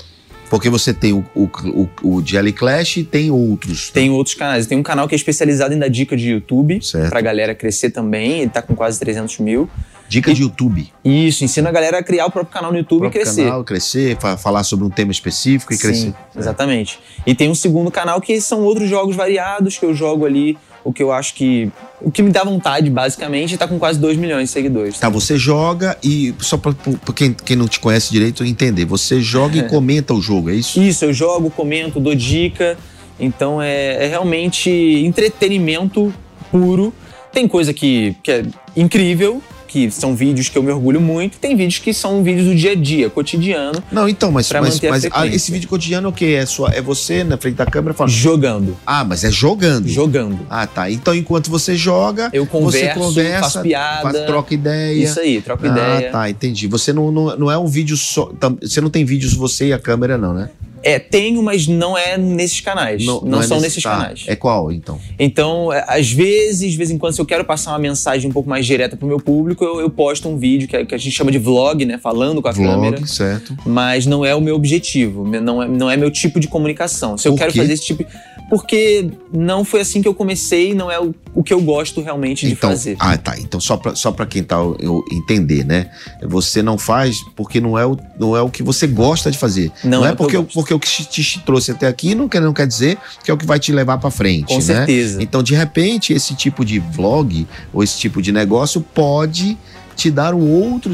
Porque 0.50 0.70
você 0.70 0.94
tem 0.94 1.12
o, 1.12 1.26
o, 1.36 1.50
o, 1.66 1.90
o 2.04 2.26
Jelly 2.26 2.54
Clash 2.54 2.98
e 2.98 3.04
tem 3.04 3.32
outros. 3.32 3.90
Tem 3.90 4.10
outros 4.10 4.34
canais. 4.34 4.66
Tem 4.66 4.78
um 4.78 4.84
canal 4.84 5.10
que 5.10 5.16
é 5.16 5.18
especializado 5.18 5.74
em 5.74 5.80
dar 5.80 5.90
dica 5.90 6.16
de 6.16 6.30
YouTube. 6.30 6.82
Certo. 6.82 7.10
Pra 7.10 7.20
galera 7.20 7.54
crescer 7.54 7.90
também. 7.90 8.42
Ele 8.42 8.50
tá 8.50 8.62
com 8.62 8.76
quase 8.76 8.98
300 8.98 9.40
mil. 9.40 9.70
Dica 10.12 10.34
de 10.34 10.42
YouTube. 10.42 10.92
Isso, 11.06 11.46
ensina 11.46 11.70
a 11.70 11.72
galera 11.72 12.00
a 12.00 12.04
criar 12.04 12.26
o 12.26 12.32
próprio 12.32 12.54
canal 12.54 12.70
no 12.70 12.78
YouTube 12.78 13.08
e 13.08 13.10
crescer. 13.10 13.46
canal, 13.46 13.64
crescer, 13.64 14.18
fa- 14.20 14.36
falar 14.36 14.64
sobre 14.64 14.84
um 14.86 14.90
tema 14.90 15.10
específico 15.12 15.72
e 15.72 15.78
Sim, 15.78 15.82
crescer. 15.82 16.14
exatamente. 16.38 17.00
E 17.26 17.34
tem 17.34 17.50
um 17.50 17.56
segundo 17.56 17.90
canal 17.90 18.20
que 18.20 18.42
são 18.42 18.60
outros 18.62 18.90
jogos 18.90 19.16
variados 19.16 19.78
que 19.78 19.86
eu 19.86 19.94
jogo 19.96 20.26
ali, 20.26 20.58
o 20.84 20.92
que 20.92 21.02
eu 21.02 21.14
acho 21.14 21.34
que. 21.36 21.72
O 22.02 22.12
que 22.12 22.22
me 22.22 22.30
dá 22.30 22.44
vontade, 22.44 22.90
basicamente, 22.90 23.54
e 23.54 23.58
tá 23.58 23.68
com 23.70 23.80
quase 23.80 24.00
2 24.00 24.18
milhões 24.18 24.50
de 24.50 24.54
seguidores. 24.54 25.00
Tá, 25.00 25.08
você 25.08 25.38
joga 25.38 25.98
e, 26.04 26.36
só 26.40 26.58
pra, 26.58 26.74
pra 26.74 27.14
quem, 27.14 27.32
quem 27.34 27.56
não 27.56 27.68
te 27.70 27.80
conhece 27.80 28.12
direito 28.12 28.44
entender, 28.44 28.84
você 28.84 29.22
joga 29.22 29.58
e 29.58 29.64
comenta 29.70 30.14
o 30.14 30.22
jogo, 30.22 30.50
é 30.50 30.56
isso? 30.56 30.82
Isso, 30.82 31.06
eu 31.06 31.14
jogo, 31.14 31.50
comento, 31.50 32.00
dou 32.02 32.14
dica. 32.16 32.78
Então 33.18 33.62
é, 33.62 34.06
é 34.06 34.08
realmente 34.08 34.70
entretenimento 34.70 36.14
puro. 36.52 36.94
Tem 37.32 37.48
coisa 37.48 37.74
que, 37.74 38.16
que 38.22 38.32
é 38.32 38.44
incrível, 38.76 39.42
que 39.72 39.90
são 39.90 40.14
vídeos 40.16 40.50
que 40.50 40.58
eu 40.58 40.64
me 40.64 40.70
orgulho 40.72 41.00
muito, 41.00 41.38
tem 41.38 41.56
vídeos 41.56 41.80
que 41.80 41.94
são 41.94 42.22
vídeos 42.22 42.48
do 42.48 42.54
dia 42.54 42.72
a 42.72 42.76
dia, 42.76 43.10
cotidiano, 43.10 43.82
Não, 43.90 44.08
então, 44.10 44.30
mas, 44.30 44.52
mas, 44.52 44.82
mas 44.82 45.08
ah, 45.12 45.26
esse 45.26 45.50
vídeo 45.50 45.70
cotidiano 45.70 46.08
é 46.08 46.10
o 46.10 46.14
quê? 46.14 46.38
É, 46.38 46.46
sua, 46.46 46.72
é 46.72 46.82
você 46.82 47.24
na 47.24 47.38
frente 47.38 47.56
da 47.56 47.66
câmera 47.66 47.94
falando. 47.94 48.12
jogando. 48.12 48.78
Ah, 48.86 49.06
mas 49.06 49.24
é 49.24 49.32
jogando. 49.32 49.88
Jogando. 49.88 50.40
Ah, 50.50 50.68
tá. 50.68 50.92
Então, 50.92 51.16
enquanto 51.16 51.50
você 51.50 51.76
joga, 51.76 52.30
Eu 52.34 52.44
você 52.44 52.52
converso, 52.52 53.00
conversa, 53.00 53.42
faço 53.42 53.62
piada. 53.62 54.02
faz- 54.12 54.26
troca 54.26 54.54
ideia. 54.54 55.04
Isso 55.04 55.20
aí, 55.20 55.42
troca 55.42 55.66
ah, 55.68 55.72
ideia. 55.72 56.12
tá, 56.12 56.30
entendi. 56.30 56.68
Você 56.68 56.92
não, 56.92 57.10
não, 57.12 57.38
não 57.38 57.52
é 57.52 57.58
um 57.58 57.68
vídeo 57.68 57.96
só. 57.96 58.30
Você 58.62 58.82
não 58.82 58.90
tem 58.90 59.06
vídeos 59.06 59.34
você 59.34 59.68
e 59.68 59.74
a 59.74 59.80
câmera, 59.80 60.18
não, 60.18 60.34
né? 60.34 60.50
É, 60.84 60.98
tenho, 61.00 61.42
mas 61.44 61.68
não 61.68 61.98
é 61.98 62.18
nesses 62.18 62.60
canais. 62.62 63.06
Não, 63.06 63.18
é 63.18 63.44
são 63.44 63.58
nesse- 63.58 63.62
nesses 63.62 63.84
tá. 63.84 63.92
canais. 63.92 64.24
É 64.28 64.36
qual, 64.36 64.72
então? 64.72 65.00
Então, 65.20 65.72
é, 65.72 65.86
às 65.88 66.12
vezes, 66.12 66.72
de 66.72 66.78
vez 66.78 66.90
em 66.90 66.98
quando, 66.98 67.14
se 67.14 67.22
eu 67.22 67.26
quero 67.26 67.46
passar 67.46 67.72
uma 67.72 67.80
mensagem 67.80 68.30
um 68.30 68.34
pouco 68.34 68.50
mais 68.50 68.66
direta 68.66 68.98
pro 68.98 69.08
meu 69.08 69.20
público, 69.20 69.64
eu, 69.64 69.80
eu 69.80 69.90
posto 69.90 70.28
um 70.28 70.38
vídeo 70.38 70.68
que, 70.68 70.76
é- 70.76 70.86
que 70.86 70.96
a 70.96 70.98
gente 70.98 71.12
chama 71.16 71.32
de 71.32 71.38
vlog, 71.38 71.86
né? 71.86 71.98
Falando 71.98 72.42
com 72.42 72.48
a 72.48 72.54
câmera. 72.54 72.98
Vlog, 72.98 73.08
certo. 73.10 73.56
Mas 73.66 74.06
não 74.06 74.26
é 74.26 74.34
o 74.34 74.42
meu 74.42 74.56
objetivo, 74.56 75.28
não 75.28 75.62
é, 75.64 75.68
não 75.68 75.90
é 75.92 75.96
meu 75.98 76.10
tipo 76.10 76.40
de 76.40 76.48
comunicação. 76.48 77.18
Se 77.18 77.28
eu 77.28 77.34
Por 77.34 77.40
quero 77.40 77.54
quê? 77.54 77.60
fazer 77.60 77.74
esse 77.74 77.84
tipo. 77.86 78.06
Porque 78.52 79.10
não 79.34 79.64
foi 79.64 79.80
assim 79.80 80.02
que 80.02 80.08
eu 80.10 80.14
comecei, 80.14 80.74
não 80.76 80.92
é 80.92 81.00
o, 81.00 81.16
o 81.34 81.42
que 81.42 81.54
eu 81.54 81.62
gosto 81.62 82.02
realmente 82.02 82.46
de 82.46 82.52
então, 82.52 82.70
fazer. 82.70 82.98
Ah, 83.00 83.18
tá. 83.18 83.40
Então, 83.40 83.62
só 83.62 83.78
pra, 83.78 83.96
só 83.96 84.12
pra 84.12 84.26
quem 84.26 84.44
tá 84.44 84.58
eu 84.58 85.06
entender, 85.10 85.64
né? 85.66 85.90
Você 86.22 86.62
não 86.62 86.78
faz 86.78 87.16
porque 87.34 87.62
não 87.62 87.80
é 87.80 87.86
o, 87.86 87.98
não 88.20 88.36
é 88.36 88.42
o 88.42 88.50
que 88.50 88.62
você 88.62 88.86
gosta 88.88 89.32
de 89.32 89.38
fazer. 89.38 89.72
Não 89.86 90.02
Não, 90.02 90.06
é 90.06 90.10
é 90.10 90.12
o 90.12 90.16
que 90.28 90.36
eu 90.36 90.44
porque, 90.44 90.74
o- 90.74 90.80
porque 90.80 90.80
que 90.80 91.06
te, 91.06 91.06
te 91.24 91.40
trouxe 91.46 91.72
até 91.72 91.88
aqui 91.88 92.14
não 92.14 92.28
quer, 92.28 92.42
não 92.42 92.52
quer 92.52 92.68
dizer 92.68 92.98
que 93.24 93.32
é 93.32 93.34
o 93.34 93.38
que 93.38 93.46
vai 93.46 93.58
te 93.58 93.72
levar 93.72 93.98
pra 94.00 94.12
frente, 94.12 94.48
Com 94.48 94.56
né? 94.56 94.62
certeza. 94.62 95.24
Então, 95.24 95.42
de 95.42 95.56
repente, 95.56 96.12
esse 96.12 96.36
tipo 96.36 96.66
de 96.66 96.78
vlog 96.78 97.48
ou 97.72 97.82
esse 97.82 97.98
tipo 97.98 98.22
de 98.22 98.34
negócio 98.34 98.82
pode 98.82 99.58
te 99.96 100.12
dar 100.12 100.34
um 100.34 100.50
outro 100.50 100.94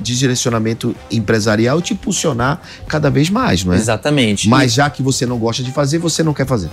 direcionamento 0.00 0.94
empresarial 1.10 1.78
e 1.78 1.82
te 1.82 1.92
impulsionar 1.92 2.60
cada 2.86 3.10
vez 3.10 3.30
mais, 3.30 3.64
não 3.64 3.72
é? 3.72 3.76
Exatamente. 3.76 4.48
Mas 4.48 4.72
já 4.72 4.90
que 4.90 5.02
você 5.02 5.24
não 5.26 5.38
gosta 5.38 5.62
de 5.62 5.70
fazer, 5.72 5.98
você 5.98 6.22
não 6.22 6.34
quer 6.34 6.46
fazer. 6.46 6.68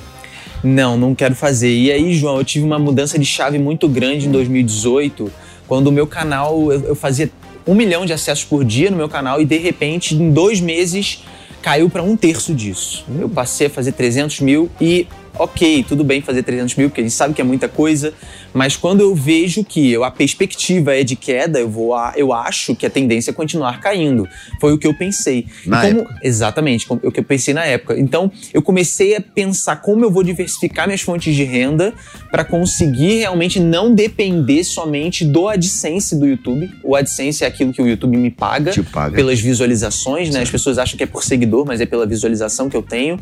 Não, 0.66 0.98
não 0.98 1.14
quero 1.14 1.36
fazer. 1.36 1.70
E 1.70 1.92
aí, 1.92 2.14
João, 2.16 2.38
eu 2.38 2.44
tive 2.44 2.66
uma 2.66 2.80
mudança 2.80 3.20
de 3.20 3.26
chave 3.26 3.60
muito 3.60 3.88
grande 3.88 4.28
em 4.28 4.32
2018, 4.32 5.32
quando 5.68 5.88
o 5.88 5.92
meu 5.92 6.08
canal, 6.08 6.72
eu, 6.72 6.82
eu 6.86 6.96
fazia 6.96 7.30
um 7.68 7.76
milhão 7.76 8.04
de 8.04 8.14
acessos 8.14 8.44
por 8.44 8.66
dia 8.66 8.90
no 8.90 8.98
meu 8.98 9.08
canal 9.08 9.40
e 9.40 9.46
de 9.46 9.58
repente, 9.58 10.16
em 10.16 10.32
dois 10.32 10.60
meses, 10.60 11.24
caiu 11.62 11.88
para 11.88 12.02
um 12.02 12.18
terço 12.18 12.54
disso. 12.54 13.06
Eu 13.20 13.30
passei 13.30 13.68
a 13.68 13.70
fazer 13.70 13.92
300 13.92 14.40
mil 14.42 14.70
e 14.82 15.08
ok, 15.38 15.86
tudo 15.88 16.04
bem 16.04 16.22
fazer 16.22 16.44
300 16.44 16.76
mil, 16.76 16.90
porque 16.90 17.02
a 17.02 17.04
gente 17.04 17.14
sabe 17.14 17.34
que 17.34 17.42
é 17.42 17.44
muita 17.44 17.68
coisa, 17.68 18.14
mas 18.54 18.78
quando 18.78 19.02
eu 19.02 19.14
vejo 19.14 19.64
que 19.64 19.92
eu, 19.92 20.04
a 20.04 20.12
perspectiva 20.12 20.96
é 20.96 21.04
de 21.04 21.16
queda, 21.16 21.60
eu 21.60 21.70
vou 21.70 21.94
a, 21.94 22.14
eu 22.16 22.32
acho 22.32 22.74
que 22.76 22.86
a 22.86 22.90
tendência 22.90 23.32
é 23.32 23.34
continuar 23.34 23.82
caindo. 23.82 24.28
Foi 24.62 24.72
o 24.72 24.78
que 24.78 24.88
eu 24.88 24.94
pensei. 24.94 25.46
Na 25.66 25.82
como, 25.82 26.00
época. 26.00 26.20
Exatamente, 26.24 26.86
o 26.90 27.12
que 27.12 27.20
eu 27.20 27.24
pensei 27.24 27.54
na 27.54 27.66
época. 27.66 28.00
Então, 28.00 28.32
eu 28.54 28.62
comecei 28.62 29.16
a 29.16 29.22
pensar 29.22 29.78
como 29.78 30.06
eu 30.06 30.12
vou 30.12 30.24
diversificar 30.24 30.88
minhas 30.88 31.02
fontes 31.02 31.36
de 31.36 31.44
renda 31.44 31.94
para 32.32 32.46
conseguir 32.46 33.20
realmente 33.20 33.60
não 33.60 33.94
depender 33.94 34.64
somente 34.64 35.26
do 35.26 35.50
AdSense 35.50 36.18
do 36.18 36.26
YouTube. 36.26 36.72
O 36.82 36.96
AdSense 36.96 37.44
é 37.44 37.48
aquilo 37.48 37.74
que 37.74 37.82
o 37.82 37.88
YouTube 37.88 38.16
me 38.16 38.32
paga, 38.32 38.72
paga. 38.92 39.16
pelas 39.16 39.40
visualizações, 39.40 40.30
né? 40.30 40.42
As 40.42 40.50
pessoas 40.50 40.78
acham 40.78 40.98
que 40.98 41.04
é 41.04 41.08
por 41.08 41.24
seguidor, 41.24 41.66
mas 41.66 41.82
é 41.82 41.86
pela 41.86 42.06
visualização 42.06 42.70
que 42.70 42.78
eu 42.78 42.82
tenho 42.82 43.20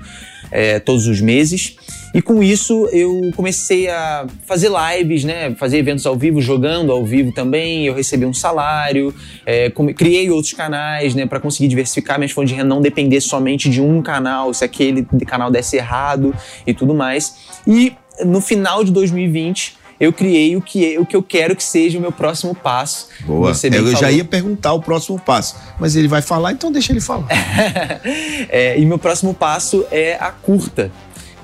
é, 0.51 0.79
todos 0.79 1.08
os 1.08 1.20
meses. 1.20 1.75
E 2.13 2.22
com 2.22 2.43
isso 2.43 2.88
eu 2.91 3.32
comecei 3.36 3.89
a 3.89 4.27
fazer 4.46 4.70
lives, 4.70 5.24
né? 5.24 5.55
Fazer 5.55 5.77
eventos 5.77 6.05
ao 6.05 6.15
vivo, 6.15 6.39
jogando 6.39 6.91
ao 6.91 7.03
vivo 7.03 7.32
também. 7.32 7.88
Eu 7.88 7.93
recebi 7.93 8.25
um 8.25 8.34
salário, 8.34 9.13
é, 9.46 9.72
criei 9.96 10.29
outros 10.29 10.53
canais, 10.53 11.15
né? 11.15 11.25
Para 11.25 11.39
conseguir 11.39 11.67
diversificar 11.67 12.20
minhas 12.20 12.32
fontes 12.32 12.51
de 12.51 12.55
renda, 12.55 12.70
não 12.70 12.82
depender 12.82 13.20
somente 13.20 13.70
de 13.70 13.82
um 13.82 14.01
canal, 14.01 14.53
se 14.53 14.63
aquele 14.63 15.03
canal 15.25 15.50
desse 15.50 15.75
errado 15.77 16.36
e 16.67 16.74
tudo 16.74 16.93
mais. 16.93 17.36
E 17.65 17.93
no 18.24 18.41
final 18.41 18.84
de 18.84 18.91
2020 18.91 19.82
eu 20.00 20.12
criei 20.12 20.55
o 20.55 20.62
que, 20.62 20.98
o 20.98 21.05
que 21.05 21.15
eu 21.15 21.24
quero 21.24 21.55
que 21.55 21.63
seja 21.63 21.98
o 21.98 22.01
meu 22.01 22.12
próximo 22.12 22.53
passo. 22.53 23.08
Boa. 23.22 23.50
Eu 23.50 23.91
já 23.91 23.98
falou. 23.98 24.12
ia 24.12 24.25
perguntar 24.25 24.74
o 24.74 24.82
próximo 24.82 25.20
passo, 25.20 25.55
mas 25.79 25.96
ele 25.96 26.08
vai 26.08 26.22
falar, 26.22 26.51
então 26.51 26.72
deixa 26.72 26.91
ele 26.91 27.01
falar. 27.01 27.27
É, 28.50 28.77
e 28.77 28.86
meu 28.86 29.00
próximo 29.00 29.34
passo 29.34 29.86
é 29.89 30.15
a 30.20 30.29
curta, 30.29 30.91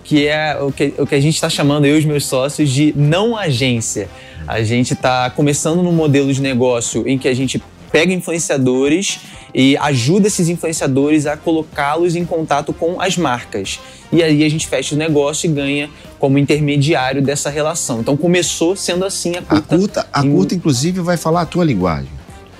que 0.09 0.25
é 0.27 0.57
o 0.59 0.71
que, 0.71 0.91
o 0.97 1.05
que 1.05 1.13
a 1.13 1.19
gente 1.21 1.35
está 1.35 1.47
chamando, 1.51 1.85
eu 1.85 1.95
e 1.95 1.99
os 1.99 2.05
meus 2.05 2.25
sócios, 2.25 2.71
de 2.71 2.91
não 2.97 3.37
agência. 3.37 4.09
A 4.47 4.63
gente 4.63 4.93
está 4.93 5.29
começando 5.29 5.83
num 5.83 5.91
modelo 5.91 6.33
de 6.33 6.41
negócio 6.41 7.07
em 7.07 7.15
que 7.15 7.27
a 7.27 7.33
gente 7.35 7.61
pega 7.91 8.11
influenciadores 8.11 9.19
e 9.53 9.77
ajuda 9.77 10.25
esses 10.25 10.49
influenciadores 10.49 11.27
a 11.27 11.37
colocá-los 11.37 12.15
em 12.15 12.25
contato 12.25 12.73
com 12.73 12.99
as 12.99 13.17
marcas. 13.17 13.79
E 14.11 14.23
aí 14.23 14.43
a 14.43 14.49
gente 14.49 14.65
fecha 14.67 14.95
o 14.95 14.97
negócio 14.97 15.47
e 15.47 15.53
ganha 15.53 15.87
como 16.17 16.39
intermediário 16.39 17.21
dessa 17.21 17.51
relação. 17.51 17.99
Então 17.99 18.17
começou 18.17 18.75
sendo 18.75 19.05
assim 19.05 19.33
a 19.35 19.39
A 19.39 19.43
curta. 19.61 19.77
curta, 19.77 20.07
a 20.11 20.25
em- 20.25 20.31
curta 20.31 20.55
inclusive, 20.55 21.01
vai 21.01 21.17
falar 21.17 21.41
a 21.41 21.45
tua 21.45 21.63
linguagem. 21.63 22.09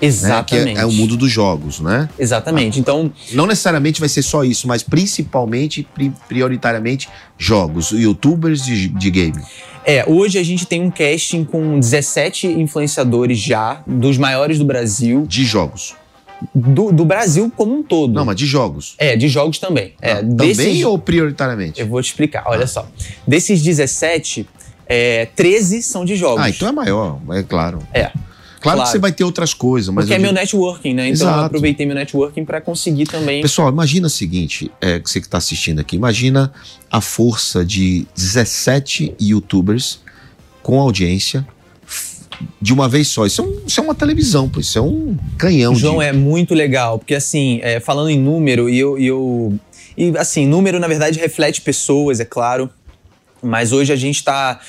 Que 0.00 0.06
Exatamente. 0.06 0.78
é, 0.78 0.82
é 0.82 0.86
o 0.86 0.92
mundo 0.92 1.16
dos 1.16 1.30
jogos, 1.30 1.80
né? 1.80 2.08
Exatamente. 2.18 2.80
Então, 2.80 3.12
Não 3.32 3.46
necessariamente 3.46 4.00
vai 4.00 4.08
ser 4.08 4.22
só 4.22 4.42
isso, 4.44 4.66
mas 4.66 4.82
principalmente, 4.82 5.82
pri- 5.94 6.12
prioritariamente, 6.28 7.08
jogos, 7.38 7.90
youtubers 7.90 8.64
de, 8.64 8.88
de 8.88 9.10
game. 9.10 9.42
É, 9.84 10.04
hoje 10.06 10.38
a 10.38 10.42
gente 10.42 10.66
tem 10.66 10.82
um 10.82 10.90
casting 10.90 11.44
com 11.44 11.78
17 11.78 12.46
influenciadores 12.46 13.38
já, 13.38 13.82
dos 13.86 14.16
maiores 14.18 14.58
do 14.58 14.64
Brasil, 14.64 15.24
De 15.26 15.44
jogos. 15.44 15.94
do, 16.54 16.90
do 16.92 17.04
Brasil 17.04 17.52
como 17.54 17.74
um 17.78 17.82
todo. 17.82 18.12
Não, 18.14 18.24
mas 18.24 18.36
de 18.36 18.46
jogos. 18.46 18.94
É, 18.98 19.16
de 19.16 19.28
jogos 19.28 19.58
também. 19.58 19.92
É, 20.00 20.12
Ah, 20.12 20.16
Também 20.16 20.36
desses- 20.54 20.84
ou 20.84 20.98
prioritariamente? 20.98 21.80
Eu 21.80 21.86
vou 21.86 22.00
te 22.02 22.06
explicar, 22.06 22.44
olha 22.46 22.66
só. 22.66 22.86
Desses 23.26 23.62
17, 23.62 24.46
é, 24.86 25.26
13 25.36 25.82
são 25.82 26.04
de 26.04 26.16
jogos. 26.16 26.42
Ah, 26.44 26.48
então 26.50 26.68
é 26.68 26.72
maior, 26.72 27.18
é 27.32 27.42
claro. 27.42 27.78
É. 27.92 28.10
Claro, 28.60 28.76
Claro. 28.78 28.82
que 28.82 28.92
você 28.92 28.98
vai 28.98 29.10
ter 29.12 29.24
outras 29.24 29.54
coisas, 29.54 29.88
mas. 29.94 30.04
Porque 30.04 30.12
eu 30.12 30.16
é 30.16 30.18
meu 30.18 30.28
digo- 30.30 30.40
networking, 30.40 30.94
né? 30.94 31.08
Então 31.08 31.26
eu 31.26 31.32
Exato. 31.32 31.44
aproveitei 31.46 31.86
meu 31.86 31.94
networking 31.94 32.44
para 32.44 32.60
conseguir 32.60 33.06
também. 33.06 33.40
Pessoal, 33.42 33.70
imagina 33.70 34.06
o 34.06 34.10
seguinte, 34.10 34.70
é, 34.80 34.98
você 35.00 35.20
que 35.20 35.26
está 35.26 35.38
assistindo 35.38 35.78
aqui, 35.80 35.96
imagina 35.96 36.52
a 36.90 37.00
força 37.00 37.64
de 37.64 38.06
17 38.14 39.14
youtubers 39.20 40.00
com 40.62 40.78
audiência 40.78 41.46
de 42.60 42.72
uma 42.72 42.88
vez 42.88 43.08
só. 43.08 43.26
Isso 43.26 43.40
é, 43.42 43.44
um- 43.44 43.60
isso 43.66 43.80
é 43.80 43.82
uma 43.82 43.94
televisão, 43.94 44.48
pô, 44.48 44.60
isso 44.60 44.78
é 44.78 44.82
um 44.82 45.16
canhão. 45.38 45.74
João, 45.74 45.98
de... 45.98 46.04
é 46.04 46.12
muito 46.12 46.54
legal, 46.54 46.98
porque 46.98 47.14
assim, 47.14 47.60
é, 47.62 47.80
falando 47.80 48.10
em 48.10 48.18
número, 48.18 48.68
e 48.68 48.78
eu, 48.78 48.98
eu. 48.98 49.58
E 49.96 50.12
assim, 50.16 50.46
número 50.46 50.78
na 50.78 50.86
verdade 50.88 51.18
reflete 51.18 51.60
pessoas, 51.60 52.20
é 52.20 52.24
claro. 52.24 52.70
Mas 53.42 53.72
hoje 53.72 53.92
a 53.92 53.96
gente 53.96 54.16
está 54.16 54.60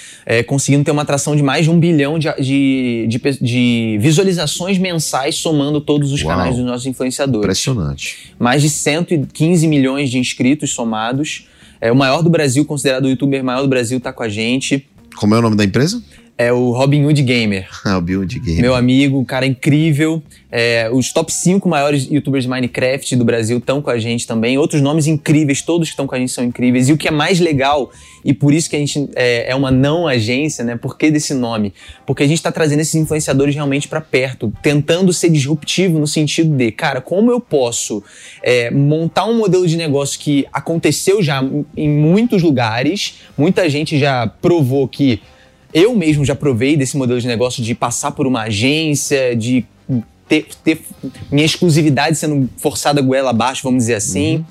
conseguindo 0.47 0.83
ter 0.83 0.91
uma 0.91 1.01
atração 1.01 1.35
de 1.35 1.43
mais 1.43 1.65
de 1.65 1.69
um 1.69 1.79
bilhão 1.79 2.17
de, 2.17 2.27
de, 2.39 3.07
de 3.07 3.19
de 3.41 3.97
visualizações 3.99 4.77
mensais, 4.77 5.35
somando 5.35 5.81
todos 5.81 6.11
os 6.11 6.21
Uau. 6.21 6.35
canais 6.35 6.55
dos 6.55 6.65
nossos 6.65 6.85
influenciadores. 6.85 7.43
Impressionante. 7.43 8.33
Mais 8.39 8.61
de 8.61 8.69
115 8.69 9.67
milhões 9.67 10.09
de 10.09 10.17
inscritos 10.17 10.71
somados. 10.71 11.47
É 11.79 11.91
o 11.91 11.95
maior 11.95 12.21
do 12.21 12.29
Brasil, 12.29 12.63
considerado 12.65 13.05
o 13.05 13.09
youtuber 13.09 13.43
maior 13.43 13.61
do 13.61 13.67
Brasil, 13.67 13.97
está 13.97 14.13
com 14.13 14.23
a 14.23 14.29
gente. 14.29 14.87
Como 15.15 15.33
é 15.35 15.39
o 15.39 15.41
nome 15.41 15.55
da 15.55 15.63
empresa? 15.63 16.01
É 16.41 16.51
o 16.51 16.71
Robin 16.71 17.05
Hood 17.05 17.21
Gamer. 17.21 17.67
Ah, 17.83 17.97
o 17.97 18.01
Build 18.01 18.39
Game. 18.39 18.61
Meu 18.61 18.75
amigo, 18.75 19.19
um 19.19 19.25
cara 19.25 19.45
incrível. 19.45 20.21
É, 20.51 20.89
os 20.91 21.11
top 21.11 21.33
5 21.33 21.67
maiores 21.67 22.07
youtubers 22.09 22.43
de 22.43 22.49
Minecraft 22.49 23.15
do 23.15 23.25
Brasil 23.25 23.57
estão 23.57 23.81
com 23.81 23.89
a 23.89 23.97
gente 23.97 24.27
também. 24.27 24.57
Outros 24.57 24.81
nomes 24.81 25.07
incríveis, 25.07 25.63
todos 25.63 25.87
que 25.87 25.93
estão 25.93 26.05
com 26.05 26.13
a 26.13 26.19
gente 26.19 26.31
são 26.31 26.43
incríveis. 26.43 26.89
E 26.89 26.93
o 26.93 26.97
que 26.97 27.07
é 27.07 27.11
mais 27.11 27.39
legal, 27.39 27.91
e 28.23 28.33
por 28.33 28.53
isso 28.53 28.69
que 28.69 28.75
a 28.75 28.79
gente 28.79 29.09
é, 29.15 29.51
é 29.51 29.55
uma 29.55 29.71
não 29.71 30.07
agência, 30.07 30.63
né? 30.63 30.75
Por 30.75 30.95
que 30.95 31.09
desse 31.09 31.33
nome? 31.33 31.73
Porque 32.05 32.21
a 32.21 32.27
gente 32.27 32.37
está 32.37 32.51
trazendo 32.51 32.81
esses 32.81 32.95
influenciadores 32.95 33.55
realmente 33.55 33.87
para 33.87 33.99
perto, 33.99 34.53
tentando 34.61 35.11
ser 35.11 35.29
disruptivo 35.29 35.97
no 35.97 36.07
sentido 36.07 36.55
de, 36.55 36.71
cara, 36.71 37.01
como 37.01 37.31
eu 37.31 37.39
posso 37.39 38.03
é, 38.43 38.69
montar 38.69 39.25
um 39.25 39.37
modelo 39.37 39.67
de 39.67 39.75
negócio 39.75 40.19
que 40.19 40.45
aconteceu 40.53 41.21
já 41.21 41.43
em 41.75 41.89
muitos 41.89 42.43
lugares, 42.43 43.15
muita 43.37 43.67
gente 43.69 43.97
já 43.97 44.27
provou 44.27 44.87
que 44.87 45.19
eu 45.73 45.95
mesmo 45.95 46.23
já 46.25 46.35
provei 46.35 46.75
desse 46.75 46.97
modelo 46.97 47.19
de 47.19 47.27
negócio 47.27 47.63
de 47.63 47.73
passar 47.73 48.11
por 48.11 48.27
uma 48.27 48.43
agência, 48.43 49.35
de 49.35 49.65
ter, 50.27 50.47
ter 50.63 50.81
minha 51.31 51.45
exclusividade 51.45 52.17
sendo 52.17 52.49
forçada 52.57 53.01
a 53.01 53.03
goela 53.03 53.31
abaixo, 53.31 53.63
vamos 53.63 53.79
dizer 53.83 53.95
assim. 53.95 54.45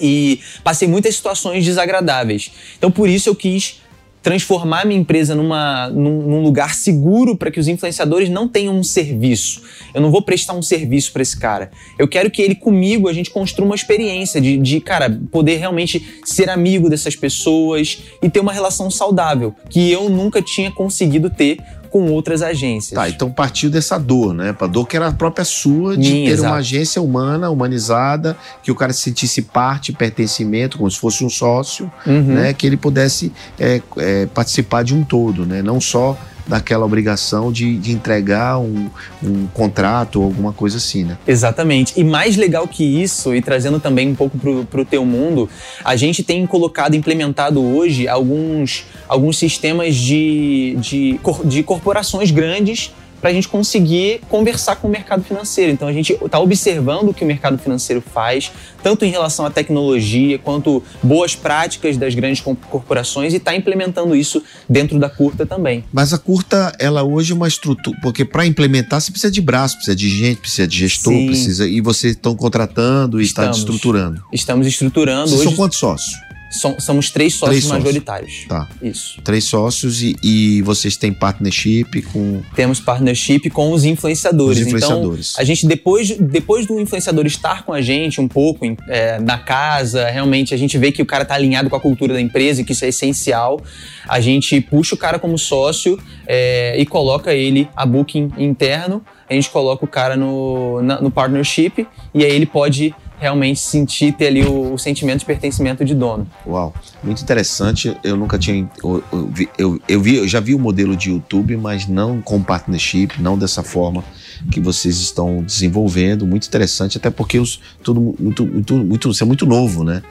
E 0.00 0.40
passei 0.62 0.86
muitas 0.86 1.16
situações 1.16 1.64
desagradáveis. 1.64 2.50
Então, 2.76 2.90
por 2.90 3.08
isso 3.08 3.28
eu 3.28 3.34
quis 3.34 3.80
transformar 4.22 4.84
minha 4.84 5.00
empresa 5.00 5.34
numa, 5.34 5.88
num, 5.88 6.22
num 6.22 6.42
lugar 6.42 6.74
seguro 6.74 7.36
para 7.36 7.50
que 7.50 7.60
os 7.60 7.68
influenciadores 7.68 8.28
não 8.28 8.48
tenham 8.48 8.76
um 8.76 8.82
serviço. 8.82 9.62
Eu 9.94 10.00
não 10.00 10.10
vou 10.10 10.22
prestar 10.22 10.54
um 10.54 10.62
serviço 10.62 11.12
para 11.12 11.22
esse 11.22 11.38
cara. 11.38 11.70
Eu 11.98 12.08
quero 12.08 12.30
que 12.30 12.42
ele 12.42 12.54
comigo 12.54 13.08
a 13.08 13.12
gente 13.12 13.30
construa 13.30 13.66
uma 13.66 13.74
experiência 13.74 14.40
de, 14.40 14.56
de, 14.56 14.80
cara, 14.80 15.20
poder 15.30 15.56
realmente 15.56 16.20
ser 16.24 16.50
amigo 16.50 16.90
dessas 16.90 17.16
pessoas 17.16 18.02
e 18.22 18.28
ter 18.28 18.40
uma 18.40 18.52
relação 18.52 18.90
saudável 18.90 19.54
que 19.70 19.90
eu 19.90 20.08
nunca 20.08 20.42
tinha 20.42 20.70
conseguido 20.70 21.30
ter 21.30 21.58
com 21.90 22.10
outras 22.10 22.42
agências. 22.42 22.94
Tá, 22.94 23.08
então 23.08 23.30
partiu 23.30 23.70
dessa 23.70 23.98
dor, 23.98 24.34
né? 24.34 24.52
Pra 24.52 24.66
dor 24.66 24.86
que 24.86 24.96
era 24.96 25.08
a 25.08 25.12
própria 25.12 25.44
sua 25.44 25.96
de 25.96 26.12
Minha, 26.12 26.28
ter 26.28 26.34
exato. 26.34 26.52
uma 26.52 26.58
agência 26.58 27.00
humana, 27.02 27.50
humanizada, 27.50 28.36
que 28.62 28.70
o 28.70 28.74
cara 28.74 28.92
se 28.92 29.00
sentisse 29.02 29.42
parte, 29.42 29.92
pertencimento, 29.92 30.78
como 30.78 30.90
se 30.90 30.98
fosse 30.98 31.24
um 31.24 31.30
sócio, 31.30 31.90
Uhum. 32.06 32.22
né? 32.34 32.52
Que 32.52 32.66
ele 32.66 32.76
pudesse 32.76 33.32
é, 33.58 33.80
é, 33.96 34.26
participar 34.26 34.82
de 34.84 34.94
um 34.94 35.02
todo, 35.04 35.44
né? 35.46 35.62
Não 35.62 35.80
só 35.80 36.16
daquela 36.48 36.84
obrigação 36.84 37.52
de, 37.52 37.76
de 37.76 37.92
entregar 37.92 38.58
um, 38.58 38.88
um 39.22 39.46
contrato 39.48 40.20
ou 40.20 40.24
alguma 40.24 40.52
coisa 40.52 40.78
assim, 40.78 41.04
né? 41.04 41.18
Exatamente. 41.26 41.92
E 41.96 42.02
mais 42.02 42.36
legal 42.36 42.66
que 42.66 42.82
isso, 42.82 43.34
e 43.34 43.42
trazendo 43.42 43.78
também 43.78 44.08
um 44.08 44.14
pouco 44.14 44.38
pro, 44.38 44.64
pro 44.64 44.84
teu 44.84 45.04
mundo, 45.04 45.48
a 45.84 45.94
gente 45.94 46.24
tem 46.24 46.46
colocado, 46.46 46.94
implementado 46.94 47.62
hoje 47.62 48.08
alguns, 48.08 48.84
alguns 49.06 49.38
sistemas 49.38 49.94
de, 49.94 50.76
de, 50.80 51.20
de 51.44 51.62
corporações 51.62 52.30
grandes 52.30 52.90
para 53.20 53.30
a 53.30 53.32
gente 53.32 53.48
conseguir 53.48 54.20
conversar 54.28 54.76
com 54.76 54.88
o 54.88 54.90
mercado 54.90 55.22
financeiro. 55.22 55.72
Então 55.72 55.88
a 55.88 55.92
gente 55.92 56.12
está 56.12 56.38
observando 56.38 57.08
o 57.08 57.14
que 57.14 57.24
o 57.24 57.26
mercado 57.26 57.58
financeiro 57.58 58.00
faz, 58.00 58.50
tanto 58.82 59.04
em 59.04 59.10
relação 59.10 59.44
à 59.44 59.50
tecnologia 59.50 60.38
quanto 60.38 60.82
boas 61.02 61.34
práticas 61.34 61.96
das 61.96 62.14
grandes 62.14 62.40
corporações 62.70 63.32
e 63.32 63.36
está 63.36 63.54
implementando 63.54 64.14
isso 64.14 64.42
dentro 64.68 64.98
da 64.98 65.10
curta 65.10 65.44
também. 65.44 65.84
Mas 65.92 66.12
a 66.12 66.18
curta, 66.18 66.72
ela 66.78 67.02
hoje 67.02 67.32
é 67.32 67.34
uma 67.34 67.48
estrutura, 67.48 67.96
porque 68.02 68.24
para 68.24 68.46
implementar 68.46 69.00
você 69.00 69.10
precisa 69.10 69.32
de 69.32 69.40
braço, 69.40 69.76
precisa 69.76 69.96
de 69.96 70.08
gente, 70.08 70.40
precisa 70.40 70.66
de 70.66 70.78
gestor, 70.78 71.12
Sim. 71.12 71.26
precisa 71.26 71.66
e 71.66 71.80
vocês 71.80 72.14
estão 72.14 72.34
contratando 72.34 73.20
e 73.20 73.24
está 73.24 73.42
Estamos. 73.42 73.58
estruturando. 73.58 74.22
Estamos 74.32 74.66
estruturando 74.66 75.28
Vocês 75.28 75.40
hoje. 75.40 75.48
são 75.48 75.56
quantos 75.56 75.78
sócios? 75.78 76.27
Som- 76.50 76.78
somos 76.80 77.10
três 77.10 77.34
sócios 77.34 77.48
Três 77.50 77.64
sócios. 77.64 77.84
majoritários. 77.84 78.46
Tá. 78.48 78.68
Isso. 78.82 79.20
Três 79.22 79.44
sócios 79.44 80.02
e, 80.02 80.16
e 80.22 80.62
vocês 80.62 80.96
têm 80.96 81.12
partnership 81.12 82.02
com 82.12 82.42
temos 82.54 82.80
partnership 82.80 83.50
com 83.50 83.72
os 83.72 83.84
influenciadores. 83.84 84.58
os 84.60 84.66
influenciadores. 84.66 85.30
Então, 85.32 85.42
a 85.42 85.44
gente, 85.44 85.66
depois, 85.66 86.10
depois 86.18 86.66
do 86.66 86.80
influenciador 86.80 87.26
estar 87.26 87.64
com 87.64 87.72
a 87.72 87.80
gente 87.82 88.20
um 88.20 88.28
pouco 88.28 88.64
é, 88.88 89.18
na 89.20 89.38
casa, 89.38 90.08
realmente 90.08 90.54
a 90.54 90.56
gente 90.56 90.76
vê 90.78 90.90
que 90.92 91.02
o 91.02 91.06
cara 91.06 91.24
tá 91.24 91.34
alinhado 91.34 91.68
com 91.68 91.76
a 91.76 91.80
cultura 91.80 92.14
da 92.14 92.20
empresa 92.20 92.60
e 92.60 92.64
que 92.64 92.72
isso 92.72 92.84
é 92.84 92.88
essencial. 92.88 93.60
A 94.08 94.20
gente 94.20 94.60
puxa 94.60 94.94
o 94.94 94.98
cara 94.98 95.18
como 95.18 95.36
sócio 95.38 95.98
é, 96.26 96.74
e 96.80 96.86
coloca 96.86 97.32
ele 97.34 97.68
a 97.76 97.84
booking 97.84 98.30
interno. 98.38 99.02
A 99.28 99.34
gente 99.34 99.50
coloca 99.50 99.84
o 99.84 99.88
cara 99.88 100.16
no, 100.16 100.80
na- 100.82 101.00
no 101.00 101.10
partnership 101.10 101.86
e 102.14 102.24
aí 102.24 102.32
ele 102.32 102.46
pode 102.46 102.94
realmente 103.20 103.60
sentir, 103.60 104.12
ter 104.12 104.28
ali 104.28 104.42
o, 104.44 104.74
o 104.74 104.78
sentimento 104.78 105.20
de 105.20 105.24
pertencimento 105.24 105.84
de 105.84 105.94
dono. 105.94 106.26
Uau, 106.46 106.72
muito 107.02 107.22
interessante. 107.22 107.96
Eu 108.04 108.16
nunca 108.16 108.38
tinha. 108.38 108.68
Eu, 108.82 109.02
eu, 109.12 109.26
vi- 109.28 109.48
eu, 109.88 110.00
vi, 110.00 110.16
eu 110.16 110.28
já 110.28 110.40
vi 110.40 110.54
o 110.54 110.58
modelo 110.58 110.96
de 110.96 111.10
YouTube, 111.10 111.56
mas 111.56 111.86
não 111.86 112.20
com 112.20 112.42
partnership, 112.42 113.20
não 113.20 113.36
dessa 113.38 113.62
forma 113.62 114.04
que 114.50 114.60
vocês 114.60 114.96
estão 114.98 115.42
desenvolvendo. 115.42 116.26
Muito 116.26 116.46
interessante, 116.46 116.96
até 116.96 117.10
porque 117.10 117.38
os, 117.38 117.60
tudo 117.82 118.14
muito, 118.18 118.46
muito, 118.46 118.74
muito, 118.76 119.12
você 119.12 119.24
é 119.24 119.26
muito 119.26 119.44
novo, 119.46 119.82
né? 119.84 120.02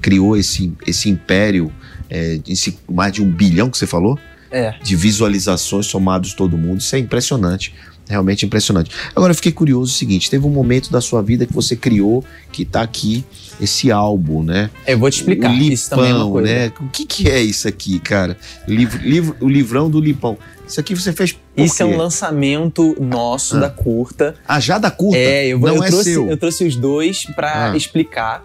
Criou 0.00 0.36
esse, 0.36 0.72
esse 0.86 1.08
império, 1.10 1.72
é, 2.10 2.40
esse 2.48 2.78
mais 2.90 3.12
de 3.12 3.22
um 3.22 3.30
bilhão 3.30 3.70
que 3.70 3.76
você 3.78 3.86
falou? 3.86 4.18
É. 4.48 4.76
de 4.80 4.94
visualizações 4.94 5.86
somados 5.86 6.32
todo 6.32 6.56
mundo. 6.56 6.78
Isso 6.78 6.94
é 6.94 7.00
impressionante. 7.00 7.74
Realmente 8.08 8.46
impressionante. 8.46 8.90
Agora 9.16 9.32
eu 9.32 9.34
fiquei 9.34 9.50
curioso 9.50 9.92
o 9.92 9.94
seguinte: 9.96 10.30
teve 10.30 10.46
um 10.46 10.50
momento 10.50 10.90
da 10.92 11.00
sua 11.00 11.20
vida 11.22 11.44
que 11.44 11.52
você 11.52 11.74
criou, 11.74 12.24
que 12.52 12.64
tá 12.64 12.82
aqui, 12.82 13.24
esse 13.60 13.90
álbum, 13.90 14.42
né? 14.44 14.70
Eu 14.86 14.96
vou 14.98 15.10
te 15.10 15.14
explicar. 15.18 15.50
O 15.50 15.54
Lipão, 15.54 15.72
isso 15.72 15.90
também 15.90 16.10
é 16.10 16.14
uma 16.14 16.30
coisa. 16.30 16.48
né? 16.48 16.72
O 16.80 16.88
que, 16.88 17.04
que 17.04 17.28
é 17.28 17.40
isso 17.42 17.66
aqui, 17.66 17.98
cara? 17.98 18.36
Livro, 18.68 18.98
livro, 19.02 19.36
o 19.40 19.48
livrão 19.48 19.90
do 19.90 20.00
Lipão. 20.00 20.38
Isso 20.68 20.78
aqui 20.80 20.94
você 20.94 21.12
fez 21.12 21.36
Isso 21.56 21.82
é 21.82 21.86
quê? 21.86 21.92
um 21.94 21.96
lançamento 21.96 22.96
nosso 23.00 23.56
Ah. 23.56 23.60
da 23.60 23.70
curta. 23.70 24.34
Ah, 24.46 24.60
já 24.60 24.78
da 24.78 24.90
curta? 24.90 25.16
É, 25.18 25.46
eu, 25.48 25.58
vou- 25.58 25.68
Não 25.68 25.76
eu 25.78 25.82
é 25.84 25.88
trouxe, 25.88 26.12
seu. 26.12 26.28
eu 26.28 26.36
trouxe 26.36 26.64
os 26.64 26.76
dois 26.76 27.24
pra 27.34 27.70
Ah. 27.72 27.76
explicar 27.76 28.44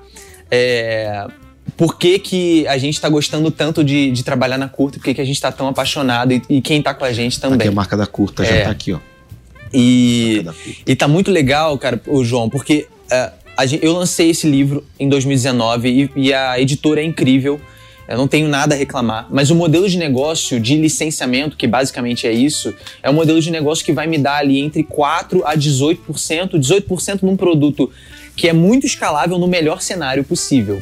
é, 0.50 1.28
por 1.78 1.98
que, 1.98 2.20
que 2.20 2.68
a 2.68 2.78
gente 2.78 3.00
tá 3.00 3.10
gostando 3.10 3.50
tanto 3.52 3.84
de, 3.84 4.12
de 4.12 4.24
trabalhar 4.24 4.58
na 4.58 4.68
curta, 4.68 4.98
por 4.98 5.06
que, 5.06 5.14
que 5.14 5.22
a 5.22 5.26
gente 5.26 5.40
tá 5.40 5.52
tão 5.52 5.68
apaixonado 5.68 6.32
e, 6.34 6.42
e 6.50 6.62
quem 6.62 6.82
tá 6.82 6.94
com 6.94 7.06
a 7.06 7.14
gente 7.14 7.34
Aqui 7.38 7.42
também. 7.42 7.68
a 7.68 7.72
marca 7.72 7.96
da 7.98 8.06
curta 8.06 8.44
já 8.44 8.52
É. 8.56 8.64
tá 8.66 8.72
aqui, 8.72 8.94
ó. 8.94 9.00
E, 9.74 10.46
e 10.86 10.96
tá 10.96 11.08
muito 11.08 11.32
legal, 11.32 11.78
cara, 11.78 12.02
o 12.08 12.24
João, 12.24 12.50
porque 12.50 12.88
é, 13.10 13.32
a 13.58 13.66
gen- 13.66 13.80
eu 13.82 13.94
lancei 13.94 14.30
esse 14.30 14.48
livro 14.48 14.84
em 15.00 15.08
2019 15.08 16.10
e, 16.16 16.28
e 16.28 16.34
a 16.34 16.60
editora 16.60 17.02
é 17.02 17.04
incrível. 17.04 17.60
Eu 18.08 18.18
não 18.18 18.28
tenho 18.28 18.50
nada 18.50 18.76
a 18.76 18.78
reclamar, 18.78 19.28
mas 19.32 19.52
o 19.52 19.56
modelo 19.56 19.88
de 19.88 19.98
negócio 19.98 20.60
de 20.60 20.76
licenciamento, 20.76 21.56
que 21.56 21.66
basicamente 21.66 22.28
é 22.28 22.32
isso, 22.34 22.74
é 23.02 23.10
um 23.10 23.14
modelo 23.14 23.40
de 23.40 23.50
negócio 23.50 23.86
que 23.86 23.94
vai 23.94 24.06
me 24.06 24.18
dar 24.18 24.38
ali 24.38 24.60
entre 24.60 24.84
4 24.84 25.46
a 25.46 25.56
18%, 25.56 26.60
18% 26.60 27.22
num 27.22 27.38
produto 27.38 27.90
que 28.36 28.50
é 28.50 28.54
muito 28.54 28.86
escalável 28.86 29.38
no 29.38 29.48
melhor 29.48 29.82
cenário 29.82 30.26
possível. 30.26 30.82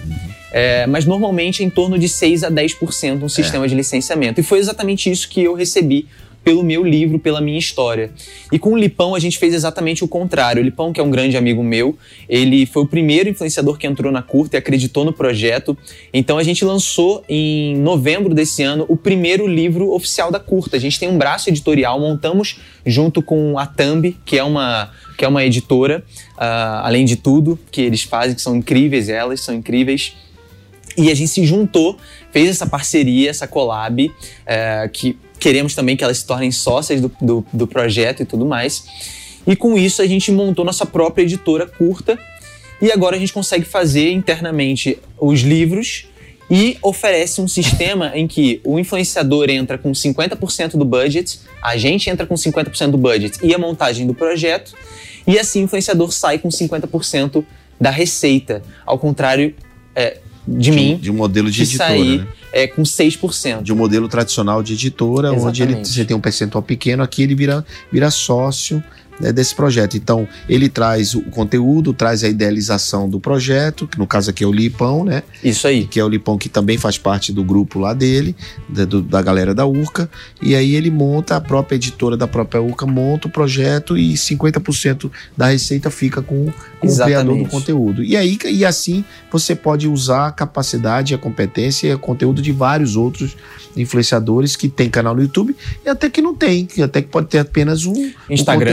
É, 0.52 0.88
mas 0.88 1.06
normalmente 1.06 1.64
em 1.64 1.70
torno 1.70 2.00
de 2.00 2.10
6 2.10 2.44
a 2.44 2.50
10% 2.50 3.22
um 3.22 3.30
sistema 3.30 3.68
de 3.68 3.76
licenciamento. 3.76 4.40
E 4.40 4.44
foi 4.44 4.58
exatamente 4.58 5.12
isso 5.12 5.30
que 5.30 5.44
eu 5.44 5.54
recebi 5.54 6.08
pelo 6.44 6.64
meu 6.64 6.84
livro, 6.84 7.20
pela 7.20 7.42
minha 7.42 7.60
história. 7.60 8.12
E 8.52 8.58
com 8.58 8.74
o 8.74 8.78
Lipão 8.78 9.16
a 9.16 9.20
gente 9.20 9.38
fez 9.38 9.54
exatamente 9.54 10.04
o 10.04 10.08
contrário. 10.08 10.62
O 10.62 10.66
Lipão, 10.66 10.92
que 10.92 11.00
é 11.00 11.04
um 11.04 11.12
grande 11.12 11.38
amigo 11.38 11.64
meu, 11.64 11.98
ele 12.28 12.66
foi 12.66 12.84
o 12.84 12.88
primeiro 12.88 13.30
influenciador 13.30 13.78
que 13.78 13.86
entrou 13.86 14.12
na 14.12 14.22
curta 14.22 14.56
e 14.56 14.60
acreditou 14.60 15.06
no 15.06 15.14
projeto. 15.14 15.78
Então 16.14 16.38
a 16.38 16.44
gente 16.44 16.64
lançou 16.64 17.24
em 17.28 17.78
novembro 17.78 18.34
desse 18.34 18.64
ano 18.64 18.86
o 18.88 18.98
primeiro 18.98 19.48
livro 19.48 19.92
oficial 19.92 20.32
da 20.32 20.40
curta. 20.40 20.78
A 20.78 20.80
gente 20.80 21.00
tem 21.00 21.10
um 21.10 21.18
braço 21.18 21.50
editorial, 21.50 22.00
montamos 22.00 22.60
junto 22.86 23.22
com 23.22 23.58
a 23.58 23.66
Thumb, 23.66 24.16
que 24.26 24.38
é 24.38 24.44
uma 24.44 24.92
que 25.18 25.26
é 25.26 25.28
uma 25.28 25.44
editora, 25.44 26.02
ah, 26.38 26.80
além 26.86 27.04
de 27.04 27.18
tudo 27.18 27.60
que 27.70 27.82
eles 27.82 28.04
fazem, 28.04 28.34
que 28.34 28.42
são 28.42 28.56
incríveis, 28.56 29.10
elas 29.10 29.42
são 29.42 29.54
incríveis. 29.54 30.14
E 30.98 31.12
a 31.12 31.14
gente 31.14 31.30
se 31.30 31.46
juntou, 31.46 31.98
fez 32.32 32.50
essa 32.50 32.66
parceria, 32.66 33.30
essa 33.30 33.48
collab, 33.48 34.12
é, 34.46 34.90
que 34.92 35.18
queremos 35.40 35.74
também 35.74 35.96
que 35.96 36.04
elas 36.04 36.20
se 36.20 36.26
tornem 36.26 36.52
sócias 36.52 37.02
do, 37.02 37.12
do, 37.22 37.46
do 37.52 37.68
projeto 37.68 38.22
e 38.22 38.26
tudo 38.26 38.46
mais. 38.46 38.84
E 39.48 39.56
com 39.56 39.78
isso 39.78 40.02
a 40.02 40.08
gente 40.08 40.32
montou 40.32 40.66
nossa 40.66 40.86
própria 40.86 41.24
editora 41.24 41.66
curta. 41.66 42.20
E 42.82 42.92
agora 42.92 43.16
a 43.16 43.20
gente 43.20 43.34
consegue 43.34 43.66
fazer 43.66 44.12
internamente 44.12 44.98
os 45.20 45.42
livros 45.42 46.06
e 46.50 46.78
oferece 46.82 47.42
um 47.42 47.48
sistema 47.48 48.12
em 48.16 48.28
que 48.28 48.60
o 48.64 48.80
influenciador 48.80 49.50
entra 49.50 49.78
com 49.78 49.92
50% 49.92 50.78
do 50.78 50.86
budget, 50.86 51.42
a 51.62 51.78
gente 51.78 52.10
entra 52.10 52.26
com 52.26 52.36
50% 52.36 52.92
do 52.92 52.98
budget 52.98 53.38
e 53.44 53.54
a 53.54 53.58
montagem 53.58 54.08
do 54.08 54.16
projeto, 54.16 54.74
e 55.28 55.38
assim 55.38 55.62
o 55.62 55.64
influenciador 55.66 56.12
sai 56.12 56.40
com 56.40 56.50
50% 56.50 57.46
da 57.80 57.92
receita. 57.92 58.64
Ao 58.86 58.98
contrário 58.98 59.54
é, 59.96 60.18
de, 60.58 60.72
mim, 60.72 60.98
De 60.98 61.12
um 61.12 61.16
modelo 61.16 61.50
de 61.52 61.62
editora, 61.62 61.90
sair 61.90 62.20
né? 62.20 62.28
é, 62.52 62.68
com 62.68 62.84
6%. 62.84 63.62
De 63.62 63.74
um 63.74 63.76
modelo 63.76 64.08
tradicional 64.08 64.64
de 64.64 64.74
editora, 64.74 65.32
onde 65.32 65.62
ele, 65.62 65.72
Exatamente. 65.72 65.90
você 65.90 66.06
tem 66.06 66.16
um 66.18 66.22
percentual 66.22 66.62
pequeno, 66.62 67.04
aqui 67.04 67.24
ele 67.24 67.36
vira, 67.36 67.66
vira 67.92 68.10
sócio 68.10 68.84
né, 69.20 69.32
desse 69.34 69.54
projeto. 69.56 69.98
Então, 69.98 70.28
ele 70.48 70.70
traz 70.70 71.14
o 71.14 71.22
conteúdo, 71.24 71.94
traz 71.94 72.24
a 72.24 72.28
idealização 72.28 73.10
do 73.10 73.20
projeto, 73.20 73.88
que 73.88 73.98
no 73.98 74.08
caso 74.08 74.30
aqui 74.30 74.44
é 74.44 74.48
o 74.48 74.52
Lipão, 74.52 75.04
né? 75.04 75.24
Isso 75.44 75.68
aí. 75.68 75.86
que 75.86 76.00
é 76.00 76.04
o 76.04 76.10
Lipão 76.10 76.38
que 76.38 76.48
também 76.50 76.78
faz 76.78 76.98
parte 76.98 77.32
do 77.34 77.44
grupo 77.44 77.80
lá 77.80 77.94
dele, 77.94 78.36
da, 78.68 78.86
do- 78.86 79.02
da 79.02 79.22
galera 79.22 79.54
da 79.54 79.66
Urca, 79.66 80.10
e 80.42 80.56
aí 80.56 80.76
ele 80.76 80.90
monta, 80.92 81.36
a 81.36 81.42
própria 81.42 81.76
editora 81.76 82.16
da 82.16 82.28
própria 82.28 82.62
Urca 82.62 82.86
monta 82.86 83.28
o 83.28 83.32
projeto 83.32 83.98
e 83.98 84.14
50% 84.14 85.10
da 85.36 85.48
receita 85.48 85.90
fica 85.90 86.22
com, 86.22 86.46
com 86.80 86.88
o 86.88 86.90
criador 87.06 87.34
do 87.44 87.50
conteúdo. 87.50 88.04
E 88.04 88.16
aí 88.16 88.38
e 88.46 88.64
assim 88.66 89.04
você 89.32 89.56
pode 89.56 89.88
usar 89.88 90.28
a 90.28 90.32
capacidade, 90.32 91.14
a 91.14 91.18
competência 91.18 91.88
e 91.88 91.94
o 91.94 92.00
conteúdo 92.00 92.42
de 92.42 92.52
vários 92.52 92.96
outros 92.96 93.36
influenciadores 93.76 94.56
que 94.56 94.68
tem 94.68 94.90
canal 94.90 95.16
no 95.16 95.22
YouTube 95.22 95.56
e 95.86 95.90
até 95.90 96.10
que 96.10 96.22
não 96.22 96.34
tem, 96.34 96.66
que 96.66 96.82
até 96.82 97.02
que 97.02 97.08
pode 97.08 97.28
ter 97.28 97.40
apenas 97.40 97.86
um 97.86 97.94
um 97.94 98.12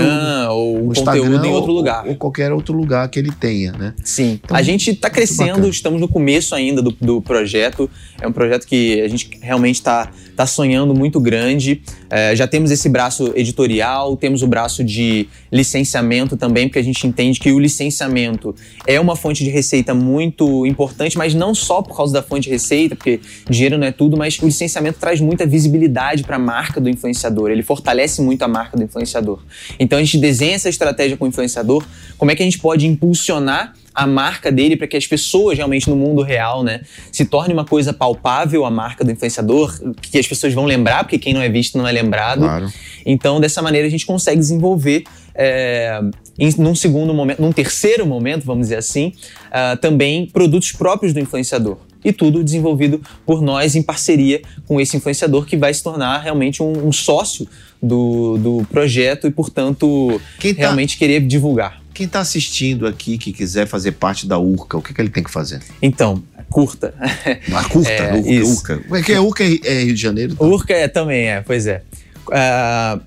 conteúdo, 0.03 0.09
Instagram 0.37 0.51
ou 0.51 0.77
um 0.77 0.79
um 0.79 0.87
conteúdo 0.89 1.17
Instagram 1.17 1.47
em 1.47 1.53
outro 1.53 1.71
ou- 1.71 1.77
lugar. 1.77 2.07
ou 2.07 2.15
qualquer 2.17 2.53
outro 2.53 2.77
lugar 2.77 3.09
que 3.09 3.19
ele 3.19 3.33
tenha, 3.33 3.73
né? 3.73 3.95
Sim. 4.05 4.41
Então, 4.45 4.57
a 4.57 4.63
gente 4.63 4.91
está 4.91 5.11
crescendo, 5.11 5.51
bacana. 5.51 5.69
estamos 5.69 6.01
no 6.01 6.09
começo 6.09 6.55
ainda 6.55 6.83
do, 6.83 6.91
do 7.01 7.21
projeto. 7.21 7.89
É 8.21 8.27
um 8.27 8.33
projeto 8.33 8.67
que 8.67 9.01
a 9.01 9.09
gente 9.09 9.31
realmente 9.41 9.77
está 9.77 10.11
tá 10.35 10.47
sonhando 10.47 10.95
muito 10.95 11.19
grande. 11.19 11.83
É, 12.11 12.37
já 12.37 12.47
temos 12.47 12.71
esse 12.71 12.89
braço 12.89 13.33
editorial, 13.35 14.17
temos 14.17 14.43
o 14.43 14.47
braço 14.47 14.85
de 14.85 15.29
licenciamento 15.51 16.37
também, 16.37 16.69
porque 16.69 16.79
a 16.79 16.83
gente 16.83 17.07
entende 17.07 17.41
que 17.41 17.51
o 17.53 17.59
licenciamento 17.59 18.55
é 18.87 19.01
uma 19.01 19.17
fonte 19.17 19.43
de 19.43 19.51
receita 19.51 19.95
muito 19.95 20.67
importante, 20.67 21.17
mas 21.17 21.35
não 21.35 21.55
só 21.55 21.83
por 21.83 21.97
causa 21.97 22.13
da 22.13 22.23
fonte 22.23 22.45
de 22.45 22.51
receita, 22.51 22.95
porque 22.95 23.21
dinheiro 23.49 23.79
não 23.79 23.87
é 23.87 23.93
tudo, 23.93 24.17
mas 24.17 24.39
o 24.39 24.47
licenciamento 24.47 24.99
traz 24.99 25.21
muita 25.21 25.47
visibilidade 25.47 26.23
para 26.23 26.37
a 26.37 26.39
marca 26.39 26.81
do 26.81 26.89
influenciador, 26.89 27.51
ele 27.51 27.63
fortalece 27.63 28.21
muito 28.21 28.43
a 28.43 28.49
marca 28.49 28.77
do 28.77 28.83
influenciador. 28.83 29.41
Então 29.79 29.99
a 29.99 30.03
gente 30.03 30.19
desenha 30.27 30.57
essa 30.57 30.69
estratégia 30.69 31.17
com 31.17 31.25
o 31.25 31.29
influenciador, 31.29 31.85
como 32.19 32.31
é 32.31 32.35
que 32.35 32.43
a 32.43 32.45
gente 32.45 32.59
pode 32.59 32.87
impulsionar 32.87 33.75
a 33.95 34.07
marca 34.07 34.51
dele 34.51 34.77
para 34.77 34.87
que 34.87 34.97
as 34.97 35.07
pessoas 35.07 35.57
realmente 35.57 35.89
no 35.89 35.97
mundo 35.97 36.21
real, 36.21 36.63
né, 36.63 36.83
se 37.11 37.25
torne 37.25 37.55
uma 37.55 37.65
coisa 37.65 37.93
palpável 37.95 38.67
a 38.67 38.71
marca 38.71 39.05
do 39.05 39.11
influenciador, 39.11 39.73
que 40.03 40.19
as 40.19 40.27
pessoas 40.27 40.53
vão 40.53 40.67
lembrar, 40.67 41.05
porque 41.05 41.19
quem 41.19 41.33
não 41.33 41.41
é 41.41 41.49
visto 41.49 41.79
não 41.79 41.87
é 41.89 41.93
lembrado. 41.93 42.41
Claro. 42.41 42.71
Então, 43.07 43.41
dessa 43.41 43.63
maneira, 43.63 43.87
a 43.87 43.91
gente 43.91 44.05
consegue 44.05 44.39
desenvolver, 44.39 45.05
é, 45.35 46.01
em, 46.39 46.53
num 46.59 46.75
segundo 46.75 47.15
momento, 47.15 47.41
num 47.41 47.53
terceiro 47.53 48.05
momento, 48.05 48.45
vamos 48.45 48.67
dizer 48.67 48.77
assim, 48.77 49.15
ah, 49.51 49.79
também 49.81 50.27
produtos 50.27 50.73
próprios 50.73 51.15
do 51.15 51.21
influenciador. 51.21 51.79
E 52.07 52.13
tudo 52.13 52.43
desenvolvido 52.45 53.01
por 53.27 53.43
nós 53.43 53.75
em 53.75 53.83
parceria 53.83 54.41
com 54.67 54.81
esse 54.81 54.97
influenciador 54.97 55.45
que 55.45 55.57
vai 55.57 55.75
se 55.75 55.83
tornar 55.83 56.21
realmente 56.21 56.63
um, 56.63 56.87
um 56.87 56.93
sócio 56.93 57.49
do, 57.83 58.39
do 58.39 58.67
projeto 58.71 59.27
e, 59.27 59.31
portanto, 59.31 60.21
Quem 60.39 60.55
tá- 60.55 60.61
realmente 60.61 60.97
querer 60.97 61.21
divulgar. 61.27 61.83
Quem 61.93 62.07
está 62.07 62.21
assistindo 62.21 62.87
aqui 62.87 63.19
que 63.19 63.33
quiser 63.33 63.67
fazer 63.67 63.93
parte 63.93 64.27
da 64.27 64.39
Urca, 64.39 64.77
o 64.79 64.83
que, 64.83 64.95
que 64.95 65.01
ele 65.01 65.09
tem 65.11 65.25
que 65.25 65.31
fazer? 65.31 65.61
Então, 65.83 66.23
curta. 66.49 66.95
A 67.55 67.65
curta, 67.65 67.91
É, 67.91 68.15
Urca, 68.15 68.31
isso. 68.31 68.53
Urca. 68.55 68.81
Porque 68.89 69.13
a 69.15 69.23
Urca 69.23 69.43
é 69.45 69.59
é 69.65 69.83
Rio 69.85 69.95
de 69.95 70.01
Janeiro. 70.01 70.37
tá? 70.37 70.45
Urca 70.45 70.75
é 70.75 70.87
também, 70.89 71.27
é, 71.29 71.41
pois 71.41 71.67
é. 71.67 71.83
Ah, 72.31 73.01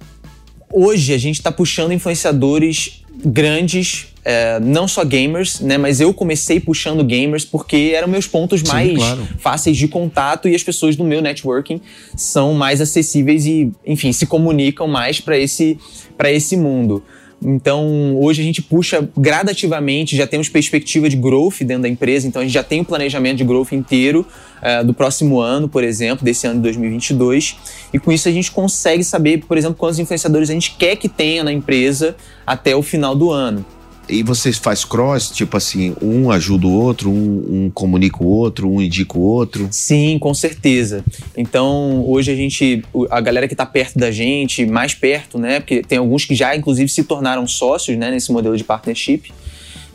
hoje 0.73 1.13
a 1.13 1.17
gente 1.17 1.35
está 1.35 1.51
puxando 1.51 1.91
influenciadores 1.93 3.03
grandes, 3.23 4.07
é, 4.31 4.59
não 4.59 4.87
só 4.87 5.03
gamers, 5.03 5.59
né? 5.59 5.75
Mas 5.75 5.99
eu 5.99 6.13
comecei 6.13 6.59
puxando 6.59 7.03
gamers 7.03 7.43
porque 7.43 7.93
eram 7.95 8.07
meus 8.07 8.27
pontos 8.27 8.61
Sim, 8.61 8.67
mais 8.67 8.95
claro. 8.95 9.27
fáceis 9.39 9.75
de 9.75 9.87
contato 9.87 10.47
e 10.47 10.53
as 10.53 10.61
pessoas 10.61 10.95
do 10.95 11.03
meu 11.03 11.19
networking 11.19 11.81
são 12.15 12.53
mais 12.53 12.79
acessíveis 12.79 13.47
e, 13.47 13.71
enfim, 13.83 14.11
se 14.11 14.27
comunicam 14.27 14.87
mais 14.87 15.19
para 15.19 15.35
esse, 15.35 15.79
esse 16.25 16.55
mundo. 16.55 17.03
Então, 17.41 18.15
hoje 18.21 18.41
a 18.41 18.43
gente 18.43 18.61
puxa 18.61 19.09
gradativamente, 19.17 20.15
já 20.15 20.27
temos 20.27 20.47
perspectiva 20.47 21.09
de 21.09 21.15
growth 21.15 21.61
dentro 21.61 21.83
da 21.83 21.89
empresa, 21.89 22.27
então 22.27 22.41
a 22.41 22.45
gente 22.45 22.53
já 22.53 22.63
tem 22.63 22.81
o 22.81 22.85
planejamento 22.85 23.37
de 23.37 23.45
growth 23.45 23.71
inteiro 23.71 24.27
eh, 24.61 24.83
do 24.83 24.93
próximo 24.93 25.39
ano, 25.39 25.67
por 25.67 25.83
exemplo, 25.83 26.23
desse 26.23 26.45
ano 26.45 26.57
de 26.57 26.63
2022. 26.63 27.55
E 27.93 27.97
com 27.97 28.11
isso 28.11 28.27
a 28.27 28.31
gente 28.31 28.51
consegue 28.51 29.03
saber, 29.03 29.43
por 29.47 29.57
exemplo, 29.57 29.77
quantos 29.77 29.97
influenciadores 29.97 30.49
a 30.51 30.53
gente 30.53 30.75
quer 30.77 30.97
que 30.97 31.09
tenha 31.09 31.43
na 31.43 31.51
empresa 31.51 32.15
até 32.45 32.75
o 32.75 32.83
final 32.83 33.15
do 33.15 33.31
ano. 33.31 33.65
E 34.09 34.23
vocês 34.23 34.57
faz 34.57 34.83
cross, 34.83 35.29
tipo 35.29 35.55
assim, 35.55 35.95
um 36.01 36.31
ajuda 36.31 36.65
o 36.65 36.71
outro, 36.71 37.11
um, 37.11 37.65
um 37.65 37.69
comunica 37.69 38.23
o 38.23 38.27
outro, 38.27 38.67
um 38.67 38.81
indica 38.81 39.17
o 39.17 39.21
outro. 39.21 39.67
Sim, 39.71 40.17
com 40.19 40.33
certeza. 40.33 41.05
Então, 41.37 42.03
hoje 42.07 42.31
a 42.31 42.35
gente, 42.35 42.83
a 43.11 43.21
galera 43.21 43.47
que 43.47 43.53
está 43.53 43.65
perto 43.65 43.99
da 43.99 44.09
gente, 44.09 44.65
mais 44.65 44.95
perto, 44.95 45.37
né? 45.37 45.59
Porque 45.59 45.83
tem 45.83 45.99
alguns 45.99 46.25
que 46.25 46.33
já, 46.33 46.55
inclusive, 46.55 46.89
se 46.89 47.03
tornaram 47.03 47.47
sócios, 47.47 47.95
né? 47.97 48.09
Nesse 48.09 48.31
modelo 48.31 48.57
de 48.57 48.63
partnership. 48.63 49.31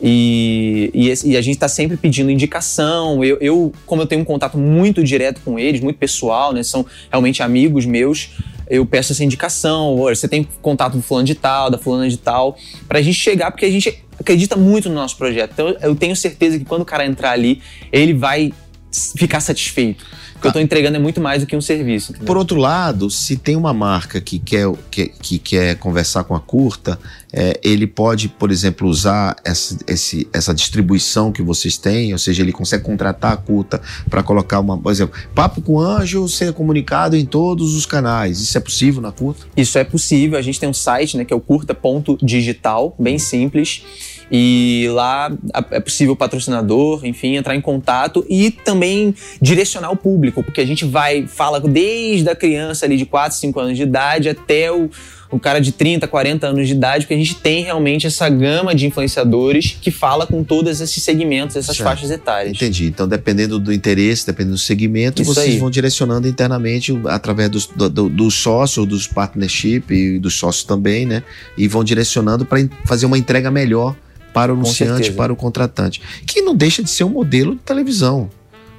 E, 0.01 0.91
e, 0.93 1.31
e 1.31 1.37
a 1.37 1.41
gente 1.41 1.55
está 1.55 1.67
sempre 1.67 1.97
pedindo 1.97 2.31
indicação. 2.31 3.23
Eu, 3.23 3.37
eu, 3.41 3.73
como 3.85 4.01
eu 4.01 4.05
tenho 4.05 4.21
um 4.21 4.25
contato 4.25 4.57
muito 4.57 5.03
direto 5.03 5.41
com 5.43 5.59
eles, 5.59 5.81
muito 5.81 5.97
pessoal, 5.97 6.53
né? 6.53 6.63
São 6.63 6.85
realmente 7.11 7.43
amigos 7.43 7.85
meus 7.85 8.29
eu 8.67 8.85
peço 8.85 9.11
essa 9.11 9.23
indicação, 9.23 9.97
você 9.97 10.27
tem 10.27 10.47
contato 10.61 10.93
do 10.93 11.01
fulano 11.01 11.25
de 11.25 11.35
tal, 11.35 11.69
da 11.69 11.77
fulana 11.77 12.09
de 12.09 12.17
tal, 12.17 12.57
pra 12.87 13.01
gente 13.01 13.17
chegar, 13.17 13.51
porque 13.51 13.65
a 13.65 13.69
gente 13.69 14.03
acredita 14.19 14.55
muito 14.55 14.89
no 14.89 14.95
nosso 14.95 15.17
projeto. 15.17 15.51
Então 15.53 15.75
eu 15.81 15.95
tenho 15.95 16.15
certeza 16.15 16.57
que 16.57 16.65
quando 16.65 16.81
o 16.81 16.85
cara 16.85 17.05
entrar 17.05 17.31
ali, 17.31 17.61
ele 17.91 18.13
vai 18.13 18.51
ficar 19.17 19.39
satisfeito. 19.39 20.05
Que 20.45 20.47
eu 20.47 20.49
estou 20.49 20.61
entregando 20.61 20.97
é 20.97 20.99
muito 20.99 21.19
mais 21.19 21.41
do 21.41 21.47
que 21.47 21.55
um 21.55 21.61
serviço. 21.61 22.11
Entendeu? 22.11 22.27
Por 22.27 22.37
outro 22.37 22.57
lado, 22.57 23.09
se 23.09 23.35
tem 23.35 23.55
uma 23.55 23.73
marca 23.73 24.21
que 24.21 24.37
quer, 24.37 24.71
que, 24.91 25.07
que 25.07 25.39
quer 25.39 25.75
conversar 25.77 26.23
com 26.23 26.35
a 26.35 26.39
curta, 26.39 26.99
é, 27.33 27.59
ele 27.63 27.87
pode, 27.87 28.29
por 28.29 28.51
exemplo, 28.51 28.87
usar 28.87 29.35
essa, 29.43 29.77
esse, 29.87 30.27
essa 30.31 30.53
distribuição 30.53 31.31
que 31.31 31.41
vocês 31.41 31.77
têm, 31.77 32.13
ou 32.13 32.19
seja, 32.19 32.41
ele 32.43 32.51
consegue 32.51 32.83
contratar 32.83 33.33
a 33.33 33.37
curta 33.37 33.81
para 34.09 34.21
colocar 34.21 34.59
uma, 34.59 34.77
por 34.77 34.91
exemplo, 34.91 35.19
papo 35.33 35.61
com 35.61 35.79
anjo 35.79 36.27
ser 36.29 36.53
comunicado 36.53 37.15
em 37.15 37.25
todos 37.25 37.75
os 37.75 37.85
canais. 37.85 38.39
Isso 38.39 38.57
é 38.57 38.61
possível 38.61 39.01
na 39.01 39.11
curta? 39.11 39.47
Isso 39.57 39.77
é 39.77 39.83
possível. 39.83 40.37
A 40.37 40.41
gente 40.41 40.59
tem 40.59 40.69
um 40.69 40.73
site, 40.73 41.17
né, 41.17 41.25
que 41.25 41.33
é 41.33 41.35
o 41.35 41.41
curta.digital, 41.41 42.95
bem 42.99 43.17
simples. 43.17 43.83
E 44.31 44.87
lá 44.91 45.31
é 45.71 45.79
possível 45.79 46.15
patrocinador, 46.15 47.05
enfim, 47.05 47.35
entrar 47.35 47.55
em 47.55 47.61
contato 47.61 48.25
e 48.29 48.51
também 48.51 49.13
direcionar 49.41 49.91
o 49.91 49.95
público, 49.95 50.43
porque 50.43 50.61
a 50.61 50.65
gente 50.65 50.85
vai, 50.85 51.27
fala 51.27 51.59
desde 51.59 52.29
a 52.29 52.35
criança 52.35 52.85
ali 52.85 52.97
de 52.97 53.05
4, 53.05 53.37
5 53.37 53.59
anos 53.59 53.77
de 53.77 53.83
idade 53.83 54.29
até 54.29 54.71
o, 54.71 54.89
o 55.29 55.39
cara 55.39 55.59
de 55.59 55.71
30, 55.71 56.07
40 56.07 56.47
anos 56.47 56.67
de 56.67 56.73
idade, 56.73 57.05
porque 57.05 57.13
a 57.13 57.17
gente 57.17 57.35
tem 57.35 57.63
realmente 57.63 58.07
essa 58.07 58.27
gama 58.29 58.73
de 58.73 58.85
influenciadores 58.87 59.77
que 59.79 59.91
fala 59.91 60.25
com 60.25 60.43
todos 60.43 60.81
esses 60.81 61.03
segmentos, 61.03 61.55
essas 61.55 61.75
certo. 61.75 61.87
faixas 61.87 62.09
etárias. 62.11 62.55
Entendi. 62.55 62.85
Então, 62.87 63.07
dependendo 63.07 63.59
do 63.59 63.71
interesse, 63.71 64.25
dependendo 64.25 64.55
do 64.55 64.59
segmento, 64.59 65.21
Isso 65.21 65.33
vocês 65.33 65.53
aí. 65.53 65.59
vão 65.59 65.69
direcionando 65.69 66.27
internamente 66.27 66.97
através 67.05 67.49
dos, 67.49 67.67
do, 67.67 67.89
do, 67.89 68.09
do 68.09 68.31
sócio, 68.31 68.85
dos 68.85 69.07
partnership 69.07 69.83
e 69.91 70.19
dos 70.19 70.35
sócios 70.35 70.63
também, 70.63 71.05
né? 71.05 71.23
E 71.57 71.67
vão 71.67 71.83
direcionando 71.83 72.45
para 72.45 72.59
fazer 72.85 73.05
uma 73.05 73.17
entrega 73.17 73.51
melhor 73.51 73.95
para 74.35 74.53
o 74.53 74.57
anunciante, 74.57 75.13
para 75.13 75.31
o 75.31 75.35
contratante. 75.35 76.01
Que 76.27 76.41
não 76.41 76.53
deixa 76.53 76.83
de 76.83 76.89
ser 76.89 77.05
um 77.05 77.09
modelo 77.09 77.55
de 77.55 77.61
televisão. 77.61 78.29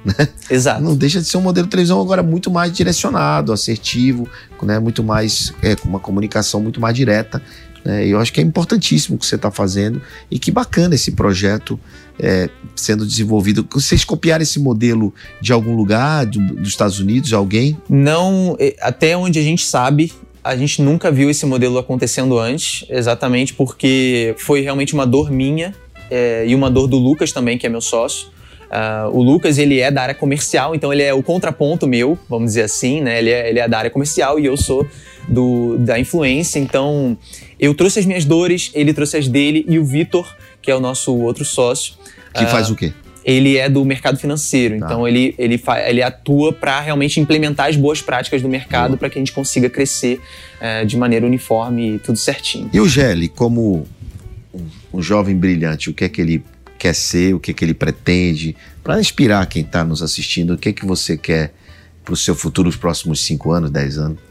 Né? 0.05 0.29
Exato. 0.51 0.83
Não 0.83 0.95
deixa 0.95 1.19
de 1.19 1.27
ser 1.27 1.37
um 1.37 1.41
modelo 1.41 1.65
de 1.65 1.71
televisão 1.71 1.99
agora 1.99 2.21
muito 2.21 2.51
mais 2.51 2.71
direcionado, 2.71 3.51
assertivo, 3.51 4.29
né? 4.61 4.77
muito 4.77 5.03
mais, 5.03 5.51
é, 5.63 5.75
com 5.75 5.89
uma 5.89 5.99
comunicação 5.99 6.61
muito 6.61 6.79
mais 6.79 6.95
direta. 6.95 7.41
Né? 7.83 8.05
E 8.05 8.11
eu 8.11 8.19
acho 8.19 8.31
que 8.31 8.39
é 8.39 8.43
importantíssimo 8.43 9.15
o 9.15 9.19
que 9.19 9.25
você 9.25 9.33
está 9.33 9.49
fazendo 9.49 9.99
e 10.29 10.37
que 10.37 10.51
bacana 10.51 10.93
esse 10.93 11.13
projeto 11.13 11.79
é, 12.19 12.51
sendo 12.75 13.03
desenvolvido. 13.03 13.67
Vocês 13.71 14.05
copiaram 14.05 14.43
esse 14.43 14.59
modelo 14.59 15.11
de 15.41 15.51
algum 15.51 15.75
lugar, 15.75 16.27
do, 16.27 16.39
dos 16.53 16.69
Estados 16.69 16.99
Unidos, 16.99 17.29
de 17.29 17.35
alguém? 17.35 17.75
Não, 17.89 18.55
até 18.79 19.17
onde 19.17 19.39
a 19.39 19.43
gente 19.43 19.65
sabe, 19.65 20.13
a 20.47 20.55
gente 20.55 20.81
nunca 20.81 21.11
viu 21.11 21.29
esse 21.29 21.45
modelo 21.45 21.77
acontecendo 21.77 22.39
antes, 22.39 22.85
exatamente 22.89 23.53
porque 23.53 24.33
foi 24.37 24.61
realmente 24.61 24.93
uma 24.93 25.05
dor 25.05 25.29
minha 25.29 25.75
é, 26.09 26.45
e 26.47 26.55
uma 26.55 26.71
dor 26.71 26.87
do 26.87 26.97
Lucas 26.97 27.31
também, 27.31 27.57
que 27.57 27.65
é 27.65 27.69
meu 27.69 27.81
sócio. 27.81 28.29
Uh, 28.67 29.09
o 29.17 29.23
Lucas, 29.23 29.57
ele 29.57 29.79
é 29.79 29.89
da 29.89 30.01
área 30.01 30.15
comercial, 30.15 30.75
então 30.75 30.91
ele 30.91 31.01
é 31.01 31.13
o 31.13 31.23
contraponto 31.23 31.87
meu, 31.87 32.17
vamos 32.29 32.47
dizer 32.47 32.63
assim, 32.63 32.99
né? 32.99 33.19
Ele 33.19 33.29
é, 33.29 33.49
ele 33.49 33.59
é 33.59 33.67
da 33.67 33.77
área 33.77 33.89
comercial 33.89 34.37
e 34.39 34.45
eu 34.45 34.57
sou 34.57 34.85
do, 35.27 35.77
da 35.77 35.97
influência, 35.97 36.59
então 36.59 37.17
eu 37.57 37.73
trouxe 37.73 37.99
as 37.99 38.05
minhas 38.05 38.25
dores, 38.25 38.71
ele 38.73 38.93
trouxe 38.93 39.17
as 39.17 39.27
dele 39.27 39.65
e 39.69 39.79
o 39.79 39.85
Vitor, 39.85 40.27
que 40.61 40.69
é 40.69 40.75
o 40.75 40.81
nosso 40.81 41.15
outro 41.15 41.45
sócio. 41.45 41.93
Que 42.33 42.43
uh, 42.43 42.47
faz 42.47 42.69
o 42.69 42.75
quê? 42.75 42.91
Ele 43.27 43.57
é 43.57 43.67
do 43.67 43.83
mercado 43.83 44.17
financeiro. 44.17 44.79
Tá. 44.79 44.85
Então 44.85 45.05
ele, 45.05 45.35
ele, 45.37 45.61
ele 45.85 46.01
atua 46.01 46.53
para 46.53 46.79
realmente 46.79 47.19
implementar 47.19 47.67
as 47.67 47.75
boas 47.75 48.01
práticas 48.01 48.41
do 48.41 48.47
mercado 48.47 48.97
para 48.97 49.09
que 49.09 49.19
a 49.19 49.21
gente 49.21 49.33
consiga 49.33 49.69
crescer 49.69 50.21
é, 50.61 50.85
de 50.85 50.95
maneira 50.95 51.25
uniforme 51.25 51.95
e 51.95 51.99
tudo 51.99 52.17
certinho. 52.17 52.69
E 52.71 52.79
o 52.79 52.87
Gelli, 52.87 53.27
como 53.27 53.85
um, 54.53 54.65
um, 54.93 55.01
jovem 55.01 55.35
brilhante, 55.35 55.89
o 55.89 55.93
que 55.93 56.05
é 56.05 56.09
que 56.09 56.21
ele 56.21 56.41
quer 56.79 56.95
ser, 56.95 57.35
o 57.35 57.39
que 57.39 57.51
é 57.51 57.53
que 57.53 57.65
ele 57.65 57.73
pretende, 57.73 58.55
para 58.81 58.97
inspirar 58.97 59.45
quem 59.47 59.61
está 59.61 59.83
nos 59.83 60.01
assistindo, 60.01 60.53
o 60.53 60.57
que 60.57 60.69
é 60.69 60.73
que 60.73 60.85
você 60.85 61.17
quer 61.17 61.51
para 62.05 62.13
o 62.13 62.17
seu 62.17 62.33
futuro, 62.33 62.69
os 62.69 62.77
próximos 62.77 63.19
5 63.25 63.51
anos, 63.51 63.69
10 63.71 63.97
anos? 63.97 64.26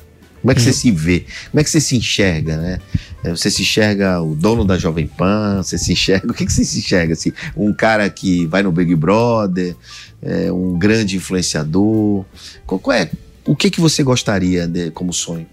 Como 0.46 0.52
é 0.52 0.54
que 0.54 0.62
você 0.62 0.72
se 0.72 0.92
vê? 0.92 1.24
Como 1.50 1.60
é 1.60 1.64
que 1.64 1.70
você 1.70 1.80
se 1.80 1.96
enxerga, 1.96 2.56
né? 2.56 2.78
É, 3.24 3.30
você 3.30 3.50
se 3.50 3.62
enxerga 3.62 4.20
o 4.22 4.32
dono 4.32 4.64
da 4.64 4.78
Jovem 4.78 5.08
Pan? 5.08 5.60
Você 5.60 5.76
se 5.76 5.92
enxerga. 5.92 6.30
O 6.30 6.34
que, 6.34 6.46
que 6.46 6.52
você 6.52 6.64
se 6.64 6.78
enxerga? 6.78 7.14
Assim, 7.14 7.32
um 7.56 7.72
cara 7.72 8.08
que 8.08 8.46
vai 8.46 8.62
no 8.62 8.70
Big 8.70 8.94
Brother, 8.94 9.74
é, 10.22 10.52
um 10.52 10.78
grande 10.78 11.16
influenciador. 11.16 12.24
Qual, 12.64 12.78
qual, 12.78 12.96
é? 12.96 13.10
O 13.44 13.56
que, 13.56 13.68
que 13.72 13.80
você 13.80 14.04
gostaria 14.04 14.68
de, 14.68 14.92
como 14.92 15.12
sonho? 15.12 15.48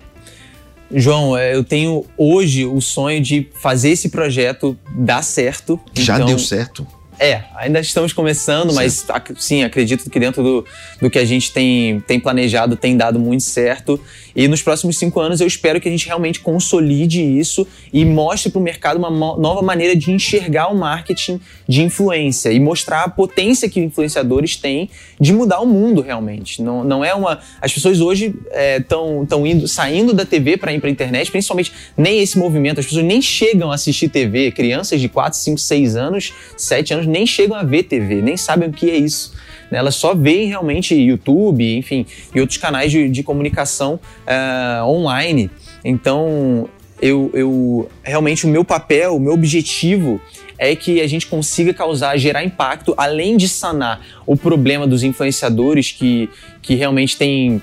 João, 0.92 1.36
é, 1.36 1.56
eu 1.56 1.64
tenho 1.64 2.06
hoje 2.16 2.64
o 2.64 2.80
sonho 2.80 3.20
de 3.20 3.50
fazer 3.56 3.90
esse 3.90 4.10
projeto 4.10 4.78
dar 4.96 5.24
certo. 5.24 5.80
Já 5.96 6.18
então, 6.18 6.28
deu 6.28 6.38
certo? 6.38 6.86
É, 7.20 7.44
ainda 7.56 7.80
estamos 7.80 8.12
começando, 8.12 8.74
mas 8.74 9.06
sim, 9.38 9.64
acredito 9.64 10.10
que 10.10 10.20
dentro 10.20 10.44
do, 10.44 10.66
do 11.02 11.10
que 11.10 11.20
a 11.20 11.26
gente 11.26 11.52
tem, 11.52 12.00
tem 12.02 12.20
planejado 12.20 12.76
tem 12.76 12.98
dado 12.98 13.20
muito 13.20 13.44
certo. 13.44 14.00
E 14.36 14.48
nos 14.48 14.62
próximos 14.62 14.98
cinco 14.98 15.20
anos 15.20 15.40
eu 15.40 15.48
espero 15.48 15.80
que 15.80 15.88
a 15.88 15.92
gente 15.92 16.08
realmente 16.08 16.40
consolide 16.40 17.22
isso 17.22 17.68
e 17.92 18.04
mostre 18.04 18.52
para 18.52 18.60
o 18.60 18.64
mercado 18.64 18.98
uma 18.98 19.10
nova 19.10 19.62
maneira 19.62 19.96
de 19.96 20.12
enxergar 20.12 20.68
o 20.70 20.76
marketing 20.76 21.40
de 21.68 21.84
influência 21.84 22.52
e 22.52 22.60
mostrar 22.60 23.04
a 23.04 23.10
potência 23.10 23.70
que 23.70 23.80
influenciadores 23.80 24.56
têm 24.56 24.90
de 25.20 25.32
mudar 25.32 25.60
o 25.60 25.68
mundo 25.68 26.02
realmente. 26.02 26.62
Não, 26.62 26.84
não 26.84 27.06
é 27.06 27.14
uma. 27.14 27.40
As 27.62 27.72
pessoas 27.72 28.02
hoje 28.02 28.34
estão 28.80 29.26
é, 29.32 29.50
indo, 29.50 29.68
saindo 29.68 30.14
da 30.14 30.26
TV 30.26 30.58
para 30.58 30.74
ir 30.74 30.80
para 30.80 30.90
a 30.90 30.92
internet, 30.92 31.30
principalmente 31.30 31.72
nem 31.96 32.20
esse 32.22 32.38
movimento, 32.38 32.80
as 32.80 32.86
pessoas 32.86 33.06
nem 33.06 33.22
chegam 33.22 33.72
a 33.72 33.76
assistir 33.76 34.10
TV. 34.10 34.52
Crianças 34.52 35.00
de 35.00 35.08
4, 35.08 35.38
5, 35.38 35.60
6 35.60 35.96
anos, 35.96 36.34
7 36.58 36.94
anos 36.94 37.03
nem 37.06 37.26
chegam 37.26 37.58
a 37.58 37.64
ver 37.64 37.84
TV, 37.84 38.22
nem 38.22 38.38
sabem 38.38 38.70
o 38.70 38.72
que 38.72 38.90
é 38.90 38.96
isso. 38.96 39.34
Né? 39.70 39.80
Elas 39.80 39.96
só 39.96 40.14
veem 40.14 40.48
realmente 40.48 40.96
YouTube, 40.96 41.78
enfim, 41.78 42.06
e 42.34 42.40
outros 42.40 42.58
canais 42.58 42.92
de, 42.92 43.10
de 43.10 43.24
comunicação 43.24 44.00
uh, 44.28 44.86
online. 44.86 45.50
Então, 45.84 46.70
eu, 47.02 47.30
eu 47.34 47.90
realmente 48.04 48.46
o 48.46 48.50
meu 48.50 48.64
papel, 48.64 49.16
o 49.16 49.20
meu 49.20 49.34
objetivo 49.34 50.22
é 50.58 50.76
que 50.76 51.02
a 51.02 51.08
gente 51.08 51.28
consiga 51.28 51.74
causar, 51.74 52.16
gerar 52.18 52.44
impacto, 52.44 52.94
além 52.96 53.36
de 53.36 53.50
sanar 53.50 54.00
o 54.26 54.38
problema 54.38 54.88
dos 54.88 55.04
influenciadores 55.04 55.92
que, 55.92 56.30
que 56.62 56.76
realmente 56.76 57.18
têm 57.18 57.62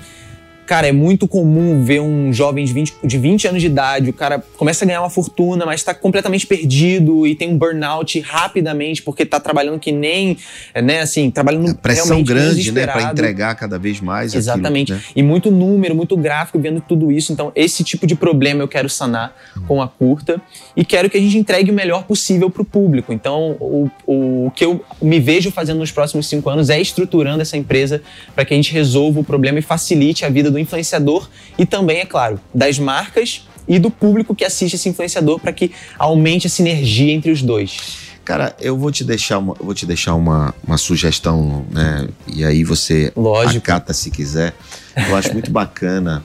Cara, 0.70 0.86
é 0.86 0.92
muito 0.92 1.26
comum 1.26 1.82
ver 1.82 2.00
um 2.00 2.32
jovem 2.32 2.64
de 2.64 2.72
20, 2.72 2.94
de 3.02 3.18
20 3.18 3.48
anos 3.48 3.60
de 3.60 3.66
idade, 3.66 4.10
o 4.10 4.12
cara 4.12 4.40
começa 4.56 4.84
a 4.84 4.86
ganhar 4.86 5.00
uma 5.00 5.10
fortuna, 5.10 5.66
mas 5.66 5.80
está 5.80 5.92
completamente 5.92 6.46
perdido 6.46 7.26
e 7.26 7.34
tem 7.34 7.50
um 7.50 7.58
burnout 7.58 8.20
rapidamente 8.20 9.02
porque 9.02 9.24
está 9.24 9.40
trabalhando 9.40 9.80
que 9.80 9.90
nem, 9.90 10.36
né, 10.80 11.00
assim, 11.00 11.28
trabalhando 11.28 11.72
a 11.72 11.74
pressão 11.74 12.22
grande, 12.22 12.70
né, 12.70 12.86
para 12.86 13.02
entregar 13.02 13.56
cada 13.56 13.80
vez 13.80 14.00
mais. 14.00 14.32
Exatamente. 14.32 14.92
Aquilo, 14.92 15.08
né? 15.08 15.12
E 15.16 15.24
muito 15.24 15.50
número, 15.50 15.92
muito 15.92 16.16
gráfico 16.16 16.56
vendo 16.60 16.80
tudo 16.80 17.10
isso. 17.10 17.32
Então, 17.32 17.50
esse 17.56 17.82
tipo 17.82 18.06
de 18.06 18.14
problema 18.14 18.62
eu 18.62 18.68
quero 18.68 18.88
sanar 18.88 19.36
com 19.66 19.82
a 19.82 19.88
curta 19.88 20.40
e 20.76 20.84
quero 20.84 21.10
que 21.10 21.16
a 21.16 21.20
gente 21.20 21.36
entregue 21.36 21.72
o 21.72 21.74
melhor 21.74 22.04
possível 22.04 22.48
para 22.48 22.62
o 22.62 22.64
público. 22.64 23.12
Então, 23.12 23.56
o, 23.58 23.90
o 24.06 24.52
que 24.54 24.64
eu 24.64 24.84
me 25.02 25.18
vejo 25.18 25.50
fazendo 25.50 25.78
nos 25.78 25.90
próximos 25.90 26.28
cinco 26.28 26.48
anos 26.48 26.70
é 26.70 26.80
estruturando 26.80 27.42
essa 27.42 27.56
empresa 27.56 28.00
para 28.36 28.44
que 28.44 28.54
a 28.54 28.56
gente 28.56 28.72
resolva 28.72 29.18
o 29.18 29.24
problema 29.24 29.58
e 29.58 29.62
facilite 29.62 30.24
a 30.24 30.28
vida 30.28 30.48
do 30.48 30.59
influenciador 30.60 31.28
e 31.58 31.66
também, 31.66 31.98
é 31.98 32.06
claro, 32.06 32.40
das 32.54 32.78
marcas 32.78 33.46
e 33.66 33.78
do 33.78 33.90
público 33.90 34.34
que 34.34 34.44
assiste 34.44 34.74
esse 34.74 34.88
influenciador 34.88 35.38
para 35.38 35.52
que 35.52 35.72
aumente 35.98 36.46
a 36.46 36.50
sinergia 36.50 37.12
entre 37.12 37.30
os 37.30 37.42
dois. 37.42 38.10
Cara, 38.24 38.54
eu 38.60 38.76
vou 38.76 38.92
te 38.92 39.02
deixar 39.02 39.38
uma, 39.38 39.54
vou 39.54 39.74
te 39.74 39.86
deixar 39.86 40.14
uma, 40.14 40.54
uma 40.66 40.76
sugestão, 40.76 41.64
né? 41.70 42.08
E 42.26 42.44
aí 42.44 42.62
você 42.62 43.12
Lógico. 43.16 43.58
acata 43.58 43.92
se 43.92 44.10
quiser. 44.10 44.54
Eu 44.96 45.16
acho 45.16 45.32
muito 45.32 45.50
bacana 45.50 46.24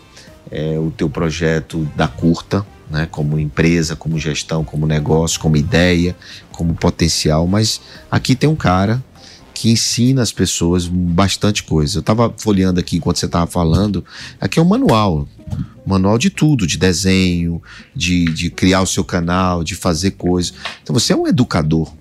é, 0.51 0.77
o 0.77 0.91
teu 0.91 1.09
projeto 1.09 1.89
da 1.95 2.07
curta, 2.07 2.65
né? 2.91 3.07
Como 3.09 3.39
empresa, 3.39 3.95
como 3.95 4.19
gestão, 4.19 4.63
como 4.63 4.85
negócio, 4.85 5.39
como 5.39 5.57
ideia, 5.57 6.15
como 6.51 6.75
potencial. 6.75 7.47
Mas 7.47 7.81
aqui 8.11 8.35
tem 8.35 8.47
um 8.47 8.55
cara 8.55 9.03
que 9.55 9.71
ensina 9.71 10.21
as 10.21 10.33
pessoas 10.33 10.85
bastante 10.85 11.63
coisa. 11.63 11.97
Eu 11.97 12.01
estava 12.01 12.31
folheando 12.37 12.77
aqui 12.77 12.97
enquanto 12.97 13.17
você 13.17 13.25
estava 13.25 13.47
falando. 13.47 14.03
Aqui 14.39 14.59
é 14.59 14.61
um 14.61 14.65
manual. 14.65 15.27
Manual 15.87 16.17
de 16.17 16.29
tudo, 16.29 16.67
de 16.67 16.77
desenho, 16.77 17.63
de, 17.95 18.25
de 18.25 18.49
criar 18.49 18.81
o 18.81 18.85
seu 18.85 19.03
canal, 19.03 19.63
de 19.63 19.73
fazer 19.73 20.11
coisas. 20.11 20.53
Então 20.83 20.93
você 20.93 21.13
é 21.13 21.15
um 21.15 21.25
educador. 21.25 21.91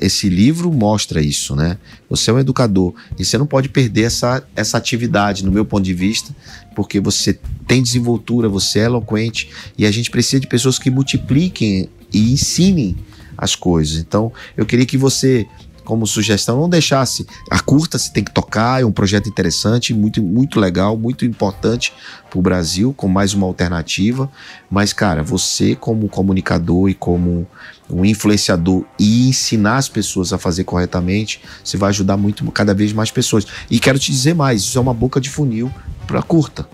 Esse 0.00 0.28
livro 0.30 0.72
mostra 0.72 1.20
isso, 1.20 1.54
né? 1.54 1.78
Você 2.08 2.30
é 2.30 2.32
um 2.32 2.38
educador 2.38 2.94
e 3.18 3.24
você 3.24 3.36
não 3.36 3.46
pode 3.46 3.68
perder 3.68 4.04
essa, 4.04 4.42
essa 4.54 4.78
atividade, 4.78 5.44
no 5.44 5.52
meu 5.52 5.64
ponto 5.64 5.84
de 5.84 5.94
vista, 5.94 6.34
porque 6.74 6.98
você 6.98 7.38
tem 7.66 7.82
desenvoltura, 7.82 8.48
você 8.48 8.80
é 8.80 8.84
eloquente 8.84 9.50
e 9.76 9.84
a 9.84 9.90
gente 9.90 10.10
precisa 10.10 10.40
de 10.40 10.46
pessoas 10.46 10.78
que 10.78 10.90
multipliquem 10.90 11.90
e 12.12 12.32
ensinem 12.32 12.96
as 13.36 13.54
coisas. 13.54 13.98
Então, 13.98 14.32
eu 14.56 14.64
queria 14.64 14.86
que 14.86 14.96
você 14.96 15.46
como 15.86 16.06
sugestão, 16.06 16.60
não 16.60 16.68
deixasse. 16.68 17.26
A 17.50 17.60
curta 17.60 17.96
se 17.96 18.12
tem 18.12 18.24
que 18.24 18.32
tocar, 18.32 18.82
é 18.82 18.84
um 18.84 18.92
projeto 18.92 19.28
interessante, 19.28 19.94
muito, 19.94 20.22
muito 20.22 20.58
legal, 20.60 20.96
muito 20.96 21.24
importante 21.24 21.92
para 22.28 22.38
o 22.38 22.42
Brasil, 22.42 22.92
com 22.92 23.08
mais 23.08 23.32
uma 23.32 23.46
alternativa. 23.46 24.30
Mas, 24.68 24.92
cara, 24.92 25.22
você, 25.22 25.76
como 25.76 26.08
comunicador 26.08 26.90
e 26.90 26.94
como 26.94 27.46
um 27.88 28.04
influenciador 28.04 28.84
e 28.98 29.28
ensinar 29.28 29.76
as 29.76 29.88
pessoas 29.88 30.32
a 30.32 30.38
fazer 30.38 30.64
corretamente, 30.64 31.40
você 31.64 31.76
vai 31.76 31.90
ajudar 31.90 32.16
muito, 32.16 32.44
cada 32.50 32.74
vez 32.74 32.92
mais 32.92 33.10
pessoas. 33.10 33.46
E 33.70 33.78
quero 33.78 33.98
te 33.98 34.10
dizer 34.10 34.34
mais: 34.34 34.62
isso 34.62 34.76
é 34.76 34.80
uma 34.80 34.94
boca 34.94 35.20
de 35.20 35.30
funil 35.30 35.72
para 36.06 36.20
curta. 36.20 36.68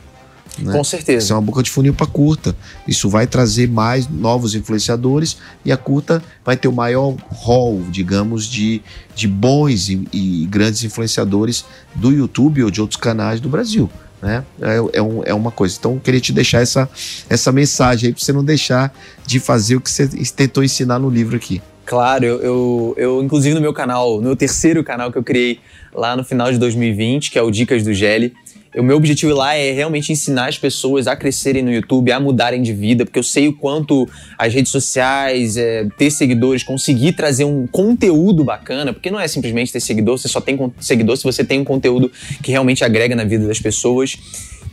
Né? 0.59 0.73
Com 0.73 0.85
certeza. 0.85 1.25
Isso 1.25 1.33
é 1.33 1.37
uma 1.37 1.43
boca 1.43 1.62
de 1.62 1.71
funil 1.71 1.95
para 1.95 2.07
curta. 2.07 2.55
Isso 2.87 3.09
vai 3.09 3.27
trazer 3.27 3.69
mais 3.69 4.09
novos 4.09 4.55
influenciadores 4.55 5.37
e 5.65 5.73
a 5.73 5.77
curta 5.77 6.23
vai 6.45 6.57
ter 6.57 6.69
o 6.69 6.73
maior 6.73 7.17
hall, 7.31 7.83
digamos, 7.91 8.47
de, 8.47 8.83
de 9.15 9.27
bons 9.27 9.88
e, 9.88 10.07
e 10.12 10.47
grandes 10.47 10.85
influenciadores 10.85 11.65
do 11.95 12.11
YouTube 12.11 12.65
ou 12.65 12.71
de 12.71 12.81
outros 12.81 13.01
canais 13.01 13.41
do 13.41 13.49
Brasil. 13.49 13.91
Né? 14.21 14.45
É, 14.61 14.99
é, 14.99 15.03
um, 15.03 15.23
é, 15.25 15.35
uma 15.35 15.51
coisa. 15.51 15.77
Então, 15.79 15.95
eu 15.95 16.01
queria 16.01 16.21
te 16.21 16.33
deixar 16.33 16.61
essa, 16.61 16.88
essa 17.29 17.51
mensagem 17.51 18.09
aí 18.09 18.12
para 18.15 18.23
você 18.23 18.33
não 18.33 18.45
deixar 18.45 18.95
de 19.27 19.41
fazer 19.41 19.77
o 19.77 19.81
que 19.81 19.91
você 19.91 20.07
tentou 20.37 20.62
ensinar 20.62 20.99
no 20.99 21.11
livro 21.11 21.37
aqui. 21.37 21.61
Claro, 21.85 22.25
eu, 22.25 22.41
eu, 22.41 22.95
eu, 22.97 23.23
inclusive 23.23 23.55
no 23.55 23.61
meu 23.61 23.73
canal, 23.73 24.17
no 24.17 24.23
meu 24.23 24.37
terceiro 24.37 24.85
canal 24.85 25.11
que 25.11 25.19
eu 25.19 25.23
criei 25.23 25.59
lá 25.93 26.17
no 26.17 26.23
final 26.23 26.53
de 26.53 26.59
2020, 26.59 27.31
que 27.31 27.38
é 27.38 27.43
o 27.43 27.51
Dicas 27.51 27.83
do 27.83 27.93
Gelli, 27.93 28.33
o 28.77 28.83
meu 28.83 28.97
objetivo 28.97 29.35
lá 29.35 29.55
é 29.55 29.73
realmente 29.73 30.13
ensinar 30.13 30.49
as 30.49 30.59
pessoas 30.59 31.07
a 31.07 31.15
crescerem 31.15 31.63
no 31.63 31.71
YouTube, 31.71 32.11
a 32.11 32.19
mudarem 32.19 32.63
de 32.63 32.73
vida, 32.73 33.05
porque 33.05 33.19
eu 33.19 33.23
sei 33.23 33.49
o 33.49 33.53
quanto 33.53 34.09
as 34.39 34.55
redes 34.55 34.73
sociais, 34.73 35.57
é, 35.57 35.87
ter 35.99 36.11
seguidores, 36.11 36.63
conseguir 36.63 37.13
trazer 37.13 37.45
um 37.45 37.67
conteúdo 37.67 38.45
bacana, 38.45 38.93
porque 38.93 39.11
não 39.11 39.21
é 39.21 39.29
simplesmente 39.29 39.73
ter 39.73 39.81
seguidor, 39.81 40.19
você 40.19 40.29
só 40.29 40.41
tem 40.41 40.59
seguidor 40.81 41.17
se 41.17 41.25
você 41.25 41.45
tem 41.45 41.61
um 41.61 41.65
conteúdo 41.65 42.11
que 42.43 42.51
realmente 42.51 42.83
agrega 42.83 43.15
na 43.15 43.25
vida 43.25 43.47
das 43.47 43.61
pessoas. 43.61 44.17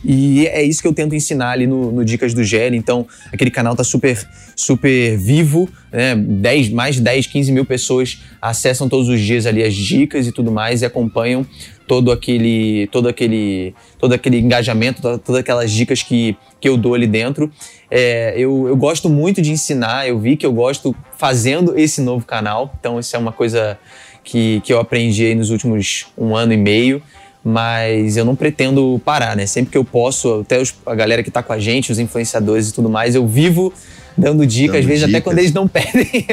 E 0.02 0.46
é 0.46 0.62
isso 0.62 0.80
que 0.80 0.88
eu 0.88 0.94
tento 0.94 1.14
ensinar 1.14 1.50
ali 1.50 1.66
no, 1.66 1.92
no 1.92 2.04
Dicas 2.04 2.32
do 2.32 2.42
Gelli. 2.42 2.76
Então, 2.76 3.06
aquele 3.30 3.50
canal 3.50 3.76
tá 3.76 3.84
super, 3.84 4.18
super 4.56 5.18
vivo, 5.18 5.68
né? 5.92 6.14
10, 6.16 6.70
mais 6.70 6.94
de 6.94 7.02
10, 7.02 7.26
15 7.26 7.52
mil 7.52 7.66
pessoas 7.66 8.18
acessam 8.40 8.88
todos 8.88 9.08
os 9.08 9.20
dias 9.20 9.44
ali 9.44 9.62
as 9.62 9.74
dicas 9.74 10.26
e 10.26 10.32
tudo 10.32 10.50
mais 10.50 10.80
e 10.80 10.86
acompanham 10.86 11.46
todo 11.90 12.12
aquele, 12.12 12.86
todo 12.92 13.08
aquele, 13.08 13.74
todo 13.98 14.12
aquele 14.12 14.38
engajamento, 14.38 15.02
todas 15.02 15.40
aquelas 15.40 15.72
dicas 15.72 16.04
que, 16.04 16.36
que 16.60 16.68
eu 16.68 16.76
dou 16.76 16.94
ali 16.94 17.08
dentro. 17.08 17.50
É, 17.90 18.32
eu, 18.36 18.68
eu 18.68 18.76
gosto 18.76 19.08
muito 19.08 19.42
de 19.42 19.50
ensinar, 19.50 20.06
eu 20.06 20.16
vi 20.16 20.36
que 20.36 20.46
eu 20.46 20.52
gosto 20.52 20.94
fazendo 21.18 21.76
esse 21.76 22.00
novo 22.00 22.24
canal, 22.24 22.72
então 22.78 23.00
isso 23.00 23.16
é 23.16 23.18
uma 23.18 23.32
coisa 23.32 23.76
que, 24.22 24.60
que 24.60 24.72
eu 24.72 24.78
aprendi 24.78 25.26
aí 25.26 25.34
nos 25.34 25.50
últimos 25.50 26.06
um 26.16 26.36
ano 26.36 26.52
e 26.52 26.56
meio 26.56 27.02
mas 27.42 28.18
eu 28.18 28.24
não 28.24 28.36
pretendo 28.36 29.00
parar, 29.02 29.34
né? 29.34 29.46
Sempre 29.46 29.72
que 29.72 29.78
eu 29.78 29.84
posso, 29.84 30.42
até 30.42 30.60
os, 30.60 30.74
a 30.84 30.94
galera 30.94 31.22
que 31.22 31.30
tá 31.30 31.42
com 31.42 31.54
a 31.54 31.58
gente, 31.58 31.90
os 31.90 31.98
influenciadores 31.98 32.68
e 32.68 32.74
tudo 32.74 32.90
mais, 32.90 33.14
eu 33.14 33.26
vivo 33.26 33.72
dando 34.16 34.46
dicas, 34.46 34.72
dando 34.72 34.80
às 34.80 34.84
vezes 34.86 35.00
dicas. 35.00 35.14
até 35.14 35.20
quando 35.20 35.38
eles 35.38 35.52
não 35.52 35.66
pedem. 35.68 36.26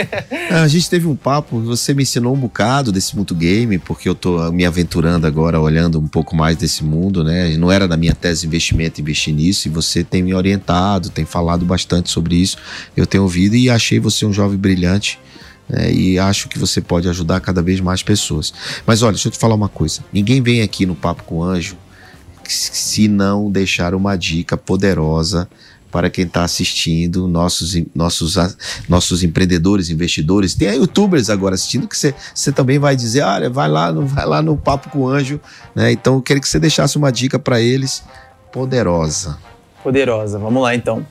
Ah, 0.50 0.62
a 0.64 0.68
gente 0.68 0.90
teve 0.90 1.08
um 1.08 1.16
papo, 1.16 1.60
você 1.60 1.94
me 1.94 2.04
ensinou 2.04 2.34
um 2.34 2.40
bocado 2.40 2.92
desse 2.92 3.16
mundo 3.16 3.34
game, 3.36 3.78
porque 3.78 4.08
eu 4.08 4.16
tô 4.16 4.52
me 4.52 4.66
aventurando 4.66 5.26
agora, 5.28 5.60
olhando 5.60 6.00
um 6.00 6.08
pouco 6.08 6.36
mais 6.36 6.58
desse 6.58 6.84
mundo, 6.84 7.24
né? 7.24 7.56
Não 7.58 7.72
era 7.72 7.88
da 7.88 7.98
minha 7.98 8.14
tese 8.14 8.42
de 8.42 8.48
investimento 8.48 9.02
investir 9.02 9.34
nisso, 9.34 9.68
e 9.68 9.72
você 9.72 10.04
tem 10.04 10.22
me 10.22 10.34
orientado, 10.34 11.10
tem 11.10 11.26
falado 11.26 11.66
bastante 11.66 12.10
sobre 12.10 12.36
isso. 12.36 12.58
Eu 12.96 13.06
tenho 13.06 13.24
ouvido 13.24 13.56
e 13.56 13.70
achei 13.70 14.00
você 14.00 14.26
um 14.26 14.34
jovem 14.34 14.58
brilhante 14.58 15.20
é, 15.70 15.92
e 15.92 16.18
acho 16.18 16.48
que 16.48 16.58
você 16.58 16.80
pode 16.80 17.10
ajudar 17.10 17.42
cada 17.42 17.62
vez 17.62 17.80
mais 17.80 18.02
pessoas. 18.02 18.54
Mas 18.86 19.04
olha, 19.04 19.14
deixa 19.14 19.28
eu 19.28 19.32
te 19.32 19.38
falar 19.38 19.56
uma 19.56 19.70
coisa: 19.70 20.02
ninguém 20.14 20.42
vem 20.42 20.62
aqui 20.62 20.86
no 20.86 20.96
Papo 20.96 21.24
com 21.24 21.38
o 21.38 21.44
Anjo 21.44 21.78
se 22.48 23.10
não 23.10 23.52
deixar 23.52 23.94
uma 23.94 24.16
dica 24.16 24.56
poderosa 24.56 25.50
para 25.92 26.10
quem 26.10 26.26
está 26.26 26.44
assistindo, 26.44 27.28
nossos, 27.28 27.76
nossos, 27.96 28.36
nossos 28.88 29.24
empreendedores, 29.24 29.90
investidores. 29.90 30.54
Tem 30.54 30.76
youtubers 30.76 31.30
agora 31.30 31.56
assistindo 31.56 31.88
que 31.88 31.96
você 31.96 32.52
também 32.52 32.78
vai 32.78 32.96
dizer, 32.96 33.22
olha, 33.22 33.50
vai 33.50 33.70
lá, 33.70 33.92
vai 33.92 34.26
lá 34.26 34.42
no 34.42 34.58
Papo 34.58 34.90
com 34.90 35.00
o 35.00 35.08
Anjo. 35.08 35.40
Né? 35.74 35.92
Então, 35.92 36.16
eu 36.16 36.22
queria 36.22 36.42
que 36.42 36.48
você 36.48 36.60
deixasse 36.60 36.98
uma 36.98 37.12
dica 37.12 37.40
para 37.40 37.62
eles 37.62 38.04
poderosa. 38.52 39.38
Poderosa, 39.84 40.38
vamos 40.38 40.62
lá 40.62 40.76
então. 40.76 41.06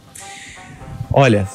Olha, 1.13 1.49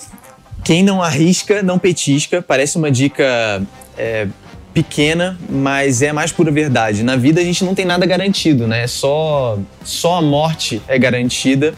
quem 0.64 0.84
não 0.84 1.02
arrisca, 1.02 1.62
não 1.62 1.78
petisca. 1.78 2.42
Parece 2.42 2.78
uma 2.78 2.90
dica 2.90 3.62
é, 3.98 4.28
pequena, 4.74 5.38
mas 5.50 6.02
é 6.02 6.10
a 6.10 6.14
mais 6.14 6.32
pura 6.32 6.52
verdade. 6.52 7.04
Na 7.04 7.16
vida 7.16 7.42
a 7.42 7.44
gente 7.44 7.64
não 7.64 7.76
tem 7.76 7.86
nada 7.86 8.06
garantido, 8.06 8.68
né? 8.68 8.88
Só, 8.88 9.60
só 9.84 10.18
a 10.18 10.22
morte 10.22 10.82
é 10.88 10.98
garantida. 10.98 11.74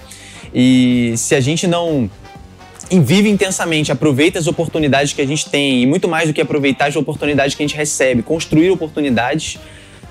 E 0.54 1.14
se 1.18 1.36
a 1.36 1.42
gente 1.42 1.68
não 1.68 2.10
vive 2.92 3.30
intensamente, 3.30 3.92
aproveita 3.92 4.38
as 4.38 4.48
oportunidades 4.48 5.14
que 5.14 5.22
a 5.22 5.26
gente 5.26 5.50
tem 5.50 5.82
e 5.82 5.86
muito 5.86 6.08
mais 6.08 6.28
do 6.28 6.34
que 6.34 6.42
aproveitar 6.42 6.88
as 6.88 6.96
oportunidades 6.96 7.56
que 7.56 7.64
a 7.64 7.68
gente 7.68 7.78
recebe, 7.78 8.22
construir 8.22 8.70
oportunidades, 8.70 9.58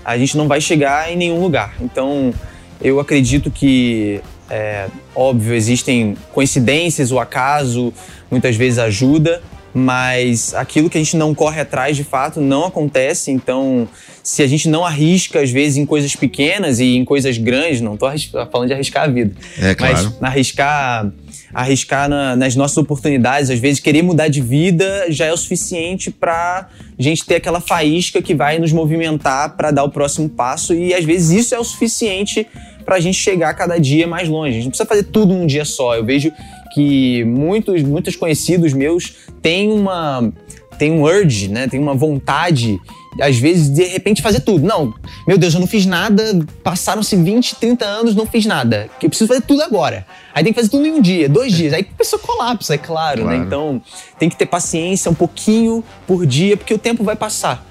a 0.05 0.18
gente 0.18 0.37
não 0.37 0.48
vai 0.48 0.61
chegar 0.61 1.12
em 1.12 1.16
nenhum 1.16 1.40
lugar. 1.40 1.74
Então, 1.81 2.35
eu 2.81 2.98
acredito 2.98 3.50
que 3.50 4.20
é, 4.50 4.88
óbvio, 5.14 5.55
existem 5.55 6.16
coincidências, 6.33 7.11
o 7.11 7.18
acaso 7.18 7.92
muitas 8.31 8.57
vezes 8.57 8.78
ajuda, 8.78 9.42
mas 9.74 10.54
aquilo 10.54 10.90
que 10.90 10.98
a 10.98 11.00
gente 11.00 11.16
não 11.16 11.35
corre 11.35 11.61
atrás 11.61 11.96
de 11.96 12.04
fato 12.04 12.40
não 12.40 12.66
acontece. 12.66 13.30
Então, 13.30 13.88
se 14.22 14.42
a 14.42 14.46
gente 14.46 14.68
não 14.68 14.85
arrisca, 14.85 15.40
às 15.40 15.50
vezes, 15.50 15.76
em 15.76 15.87
coisas 15.87 16.14
pequenas 16.14 16.78
e 16.78 16.96
em 16.96 17.04
coisas 17.04 17.38
grandes, 17.38 17.80
não 17.80 17.94
estou 17.94 18.11
falando 18.50 18.68
de 18.68 18.74
arriscar 18.74 19.04
a 19.04 19.06
vida, 19.06 19.35
é, 19.58 19.74
claro. 19.74 19.94
mas 19.94 20.22
arriscar, 20.22 21.12
arriscar 21.52 22.08
na, 22.08 22.37
nas 22.37 22.54
nossas 22.54 22.76
oportunidades, 22.76 23.50
às 23.50 23.58
vezes, 23.58 23.80
querer 23.80 24.02
mudar 24.02 24.28
de 24.28 24.40
vida 24.40 25.06
já 25.08 25.26
é 25.26 25.32
o 25.32 25.37
suficiente 25.37 26.11
para 26.11 26.68
a 26.98 27.02
gente 27.02 27.24
ter 27.24 27.37
aquela 27.37 27.61
faísca 27.61 28.20
que 28.20 28.35
vai 28.35 28.58
nos 28.58 28.72
movimentar 28.72 29.56
para 29.56 29.70
dar 29.70 29.85
o 29.85 29.90
próximo 29.90 30.28
passo, 30.28 30.74
e 30.74 30.94
às 30.94 31.04
vezes 31.04 31.30
isso 31.30 31.54
é 31.54 31.58
o 31.58 31.64
suficiente 31.64 32.46
para 32.85 32.96
a 32.96 33.00
gente 33.00 33.18
chegar 33.18 33.54
cada 33.54 33.78
dia 33.78 34.06
mais 34.06 34.28
longe. 34.28 34.50
A 34.50 34.54
gente 34.54 34.64
não 34.64 34.70
precisa 34.70 34.88
fazer 34.88 35.04
tudo 35.04 35.32
num 35.32 35.46
dia 35.46 35.64
só. 35.64 35.94
Eu 35.94 36.04
vejo 36.04 36.32
que 36.72 37.24
muitos, 37.24 37.82
muitos 37.82 38.16
conhecidos 38.16 38.72
meus 38.72 39.14
têm 39.40 39.70
uma 39.70 40.32
tem 40.78 40.90
um 40.90 41.02
urge, 41.02 41.48
né? 41.48 41.68
Tem 41.68 41.78
uma 41.78 41.94
vontade, 41.94 42.80
às 43.20 43.37
vezes, 43.37 43.68
de 43.68 43.85
repente 43.85 44.20
fazer 44.20 44.40
tudo. 44.40 44.66
Não, 44.66 44.92
meu 45.28 45.38
Deus, 45.38 45.54
eu 45.54 45.61
não 45.61 45.66
fiz 45.66 45.87
nada, 45.87 46.44
passaram-se 46.64 47.14
20, 47.14 47.54
30 47.56 47.85
anos, 47.85 48.14
não 48.16 48.26
fiz 48.26 48.46
nada. 48.46 48.90
Que 48.98 49.06
eu 49.06 49.11
preciso 49.11 49.28
fazer 49.28 49.42
tudo 49.42 49.62
agora. 49.62 50.04
Aí 50.35 50.42
tem 50.42 50.52
que 50.52 50.58
fazer 50.58 50.70
tudo 50.70 50.85
em 50.85 50.92
um 50.92 51.00
dia, 51.00 51.28
dois 51.28 51.52
dias. 51.52 51.72
Aí 51.72 51.87
a 51.88 51.96
pessoa 51.96 52.20
colapsa, 52.20 52.74
é 52.74 52.78
claro, 52.78 53.20
né? 53.20 53.24
claro. 53.24 53.38
né? 53.38 53.46
Então 53.46 53.82
tem 54.18 54.28
que 54.28 54.35
ter 54.35 54.46
paciência 54.46 55.08
um 55.08 55.14
pouquinho 55.14 55.85
por 56.04 56.26
dia, 56.26 56.56
porque 56.56 56.74
o 56.74 56.78
tempo 56.78 57.04
vai 57.04 57.14
passar 57.14 57.64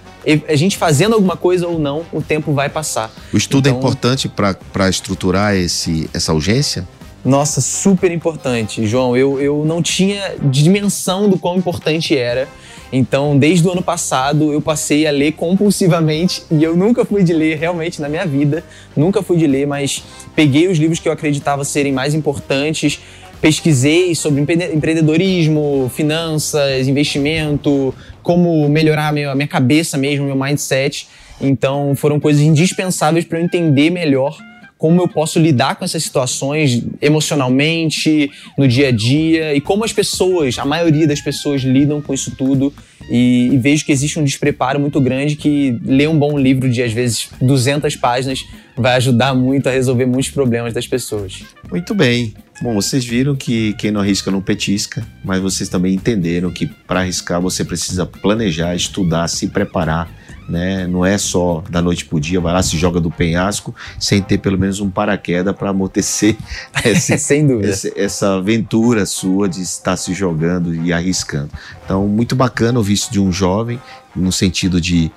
a 0.47 0.55
gente 0.55 0.77
fazendo 0.77 1.15
alguma 1.15 1.35
coisa 1.35 1.67
ou 1.67 1.79
não, 1.79 2.05
o 2.11 2.21
tempo 2.21 2.53
vai 2.53 2.69
passar. 2.69 3.11
O 3.33 3.37
estudo 3.37 3.67
é 3.67 3.71
então, 3.71 3.81
é 3.81 3.83
importante 3.83 4.29
para 4.29 4.87
estruturar 4.87 5.55
esse, 5.55 6.09
essa 6.13 6.31
urgência? 6.31 6.87
Nossa, 7.23 7.61
super 7.61 8.11
importante, 8.11 8.85
João. 8.87 9.15
Eu, 9.15 9.39
eu 9.39 9.63
não 9.63 9.81
tinha 9.81 10.35
dimensão 10.41 11.29
do 11.29 11.37
quão 11.37 11.55
importante 11.55 12.17
era. 12.17 12.47
Então, 12.91 13.37
desde 13.37 13.65
o 13.65 13.71
ano 13.71 13.81
passado, 13.81 14.51
eu 14.51 14.59
passei 14.59 15.07
a 15.07 15.11
ler 15.11 15.33
compulsivamente 15.33 16.43
e 16.51 16.63
eu 16.63 16.75
nunca 16.75 17.05
fui 17.05 17.23
de 17.23 17.31
ler 17.31 17.57
realmente 17.57 18.01
na 18.01 18.09
minha 18.09 18.25
vida. 18.25 18.63
Nunca 18.97 19.21
fui 19.21 19.37
de 19.37 19.47
ler, 19.47 19.67
mas 19.67 20.03
peguei 20.35 20.67
os 20.67 20.77
livros 20.77 20.99
que 20.99 21.07
eu 21.07 21.13
acreditava 21.13 21.63
serem 21.63 21.93
mais 21.93 22.13
importantes, 22.13 22.99
pesquisei 23.39 24.13
sobre 24.15 24.41
empreendedorismo, 24.41 25.89
finanças, 25.93 26.87
investimento, 26.87 27.93
como 28.23 28.67
melhorar 28.67 29.09
a 29.09 29.11
minha, 29.11 29.47
cabeça 29.47 29.97
mesmo, 29.97 30.25
meu 30.25 30.35
mindset. 30.35 31.07
Então 31.39 31.95
foram 31.95 32.19
coisas 32.19 32.41
indispensáveis 32.41 33.25
para 33.25 33.39
eu 33.39 33.43
entender 33.43 33.89
melhor 33.89 34.37
como 34.81 34.99
eu 34.99 35.07
posso 35.07 35.37
lidar 35.37 35.75
com 35.75 35.85
essas 35.85 36.01
situações 36.01 36.83
emocionalmente, 36.99 38.31
no 38.57 38.67
dia 38.67 38.87
a 38.87 38.91
dia, 38.91 39.53
e 39.53 39.61
como 39.61 39.85
as 39.85 39.93
pessoas, 39.93 40.57
a 40.57 40.65
maioria 40.65 41.05
das 41.05 41.21
pessoas, 41.21 41.61
lidam 41.61 42.01
com 42.01 42.11
isso 42.11 42.35
tudo. 42.35 42.73
E, 43.07 43.51
e, 43.53 43.57
vejo 43.59 43.85
que 43.85 43.91
existe 43.91 44.19
um 44.19 44.23
despreparo 44.23 44.79
muito 44.79 44.99
grande 44.99 45.35
que 45.35 45.79
ler 45.85 46.09
um 46.09 46.17
bom 46.17 46.35
livro 46.35 46.67
de, 46.67 46.81
às 46.81 46.91
vezes, 46.91 47.29
200 47.39 47.95
páginas 47.97 48.43
vai 48.75 48.95
ajudar 48.95 49.35
muito 49.35 49.69
a 49.69 49.71
resolver 49.71 50.07
muitos 50.07 50.31
problemas 50.31 50.73
das 50.73 50.87
pessoas. 50.87 51.43
Muito 51.69 51.93
bem. 51.93 52.33
Bom, 52.59 52.73
vocês 52.73 53.05
viram 53.05 53.35
que 53.35 53.73
quem 53.73 53.91
não 53.91 54.01
arrisca 54.01 54.31
não 54.31 54.41
petisca, 54.41 55.05
mas 55.23 55.39
vocês 55.39 55.69
também 55.69 55.93
entenderam 55.93 56.49
que 56.49 56.65
para 56.65 57.01
arriscar 57.01 57.39
você 57.39 57.63
precisa 57.63 58.03
planejar, 58.07 58.75
estudar, 58.75 59.27
se 59.27 59.47
preparar. 59.47 60.09
Né? 60.49 60.85
Não 60.87 61.05
é 61.05 61.17
só 61.17 61.63
da 61.69 61.81
noite 61.81 62.03
pro 62.05 62.19
dia, 62.19 62.41
vai 62.41 62.51
lá, 62.51 62.61
se 62.61 62.77
joga 62.77 62.99
do 62.99 63.09
penhasco, 63.09 63.73
sem 63.99 64.21
ter 64.21 64.37
pelo 64.39 64.57
menos 64.57 64.79
um 64.81 64.89
paraquedas 64.89 65.55
para 65.55 65.69
amortecer 65.69 66.35
esse, 66.83 67.17
Sem 67.17 67.47
dúvida. 67.47 67.69
esse- 67.69 67.93
essa 67.95 68.35
aventura 68.35 69.05
sua 69.05 69.47
de 69.47 69.61
estar 69.61 69.95
se 69.95 70.13
jogando 70.13 70.75
e 70.75 70.91
arriscando. 70.91 71.49
Então, 71.85 72.05
muito 72.07 72.35
bacana 72.35 72.79
ouvir 72.79 72.93
isso 72.93 73.11
de 73.11 73.19
um 73.19 73.31
jovem, 73.31 73.79
no 74.15 74.31
sentido 74.31 74.81
de 74.81 75.09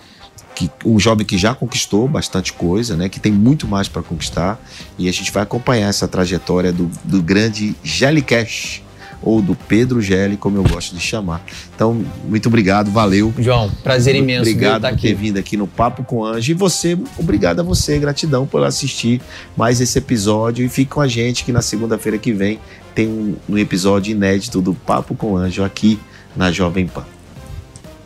que 0.55 0.71
um 0.85 1.01
jovem 1.01 1.27
que 1.27 1.37
já 1.37 1.53
conquistou 1.53 2.07
bastante 2.07 2.53
coisa, 2.53 2.97
né, 2.97 3.09
que 3.09 3.19
tem 3.19 3.33
muito 3.33 3.67
mais 3.67 3.89
para 3.89 4.03
conquistar, 4.03 4.57
e 4.97 5.09
a 5.09 5.13
gente 5.13 5.33
vai 5.33 5.43
acompanhar 5.43 5.89
essa 5.89 6.07
trajetória 6.07 6.73
do, 6.73 6.89
do 7.03 7.21
grande 7.21 7.75
Jelly 7.83 8.23
Cash, 8.23 8.81
ou 9.23 9.41
do 9.41 9.55
Pedro 9.55 10.01
Gelli, 10.01 10.37
como 10.37 10.57
eu 10.57 10.63
gosto 10.63 10.95
de 10.95 11.01
chamar. 11.01 11.45
Então, 11.75 12.05
muito 12.27 12.49
obrigado, 12.49 12.91
valeu. 12.91 13.33
João, 13.39 13.71
prazer 13.83 14.15
imenso 14.15 14.43
Obrigado 14.43 14.77
estar 14.77 14.91
por 14.91 15.01
ter 15.01 15.09
aqui. 15.09 15.15
vindo 15.15 15.39
aqui 15.39 15.57
no 15.57 15.67
Papo 15.67 16.05
com 16.05 16.25
Anjo. 16.25 16.51
E 16.51 16.55
você, 16.55 16.99
obrigado 17.19 17.61
a 17.61 17.63
você, 17.63 17.99
gratidão 17.99 18.47
por 18.47 18.65
assistir 18.65 19.21
mais 19.57 19.81
esse 19.81 19.99
episódio. 19.99 20.65
E 20.65 20.69
fique 20.69 20.91
com 20.91 21.01
a 21.01 21.09
gente 21.09 21.45
que 21.45 21.53
na 21.53 21.63
segunda-feira 21.63 22.19
que 22.19 22.33
vem 22.33 22.59
tem 22.95 23.09
um, 23.09 23.37
um 23.49 23.59
episódio 23.59 24.13
inédito 24.13 24.61
do 24.61 24.75
Papo 24.75 25.15
com 25.15 25.37
Anjo 25.37 25.65
aqui 25.65 25.99
na 26.37 26.51
Jovem 26.53 26.87
Pan. 26.87 27.05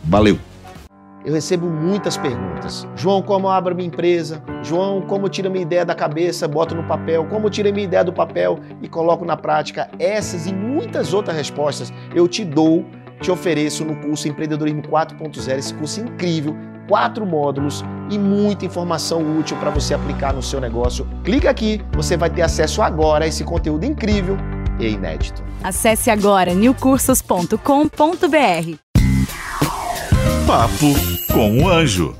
Valeu! 0.03 0.48
Eu 1.25 1.33
recebo 1.33 1.67
muitas 1.67 2.15
perguntas. 2.15 2.87
João, 2.95 3.21
como 3.21 3.47
eu 3.47 3.51
abro 3.51 3.75
minha 3.75 3.87
empresa? 3.87 4.41
João, 4.63 5.01
como 5.01 5.25
eu 5.25 5.29
tiro 5.29 5.51
minha 5.51 5.63
ideia 5.63 5.85
da 5.85 5.93
cabeça, 5.93 6.47
boto 6.47 6.73
no 6.73 6.83
papel? 6.83 7.25
Como 7.25 7.47
eu 7.47 7.49
tiro 7.49 7.71
minha 7.73 7.83
ideia 7.83 8.03
do 8.03 8.13
papel 8.13 8.59
e 8.81 8.87
coloco 8.87 9.25
na 9.25 9.35
prática? 9.35 9.89
Essas 9.99 10.47
e 10.47 10.53
muitas 10.53 11.13
outras 11.13 11.35
respostas 11.35 11.91
eu 12.15 12.27
te 12.27 12.45
dou, 12.45 12.85
te 13.21 13.29
ofereço 13.29 13.83
no 13.83 13.97
curso 13.97 14.29
Empreendedorismo 14.29 14.81
4.0, 14.83 15.57
esse 15.57 15.73
curso 15.73 15.99
incrível, 15.99 16.55
quatro 16.87 17.25
módulos 17.25 17.83
e 18.09 18.17
muita 18.17 18.65
informação 18.65 19.37
útil 19.37 19.57
para 19.57 19.69
você 19.69 19.93
aplicar 19.93 20.33
no 20.33 20.41
seu 20.41 20.61
negócio. 20.61 21.05
Clica 21.23 21.49
aqui, 21.49 21.81
você 21.93 22.15
vai 22.15 22.29
ter 22.29 22.41
acesso 22.41 22.81
agora 22.81 23.25
a 23.25 23.27
esse 23.27 23.43
conteúdo 23.43 23.85
incrível 23.85 24.37
e 24.79 24.87
inédito. 24.87 25.43
Acesse 25.63 26.09
agora 26.09 26.55
newcursos.com.br. 26.55 28.88
Papo 30.47 30.93
com 31.33 31.63
o 31.63 31.69
Anjo. 31.69 32.15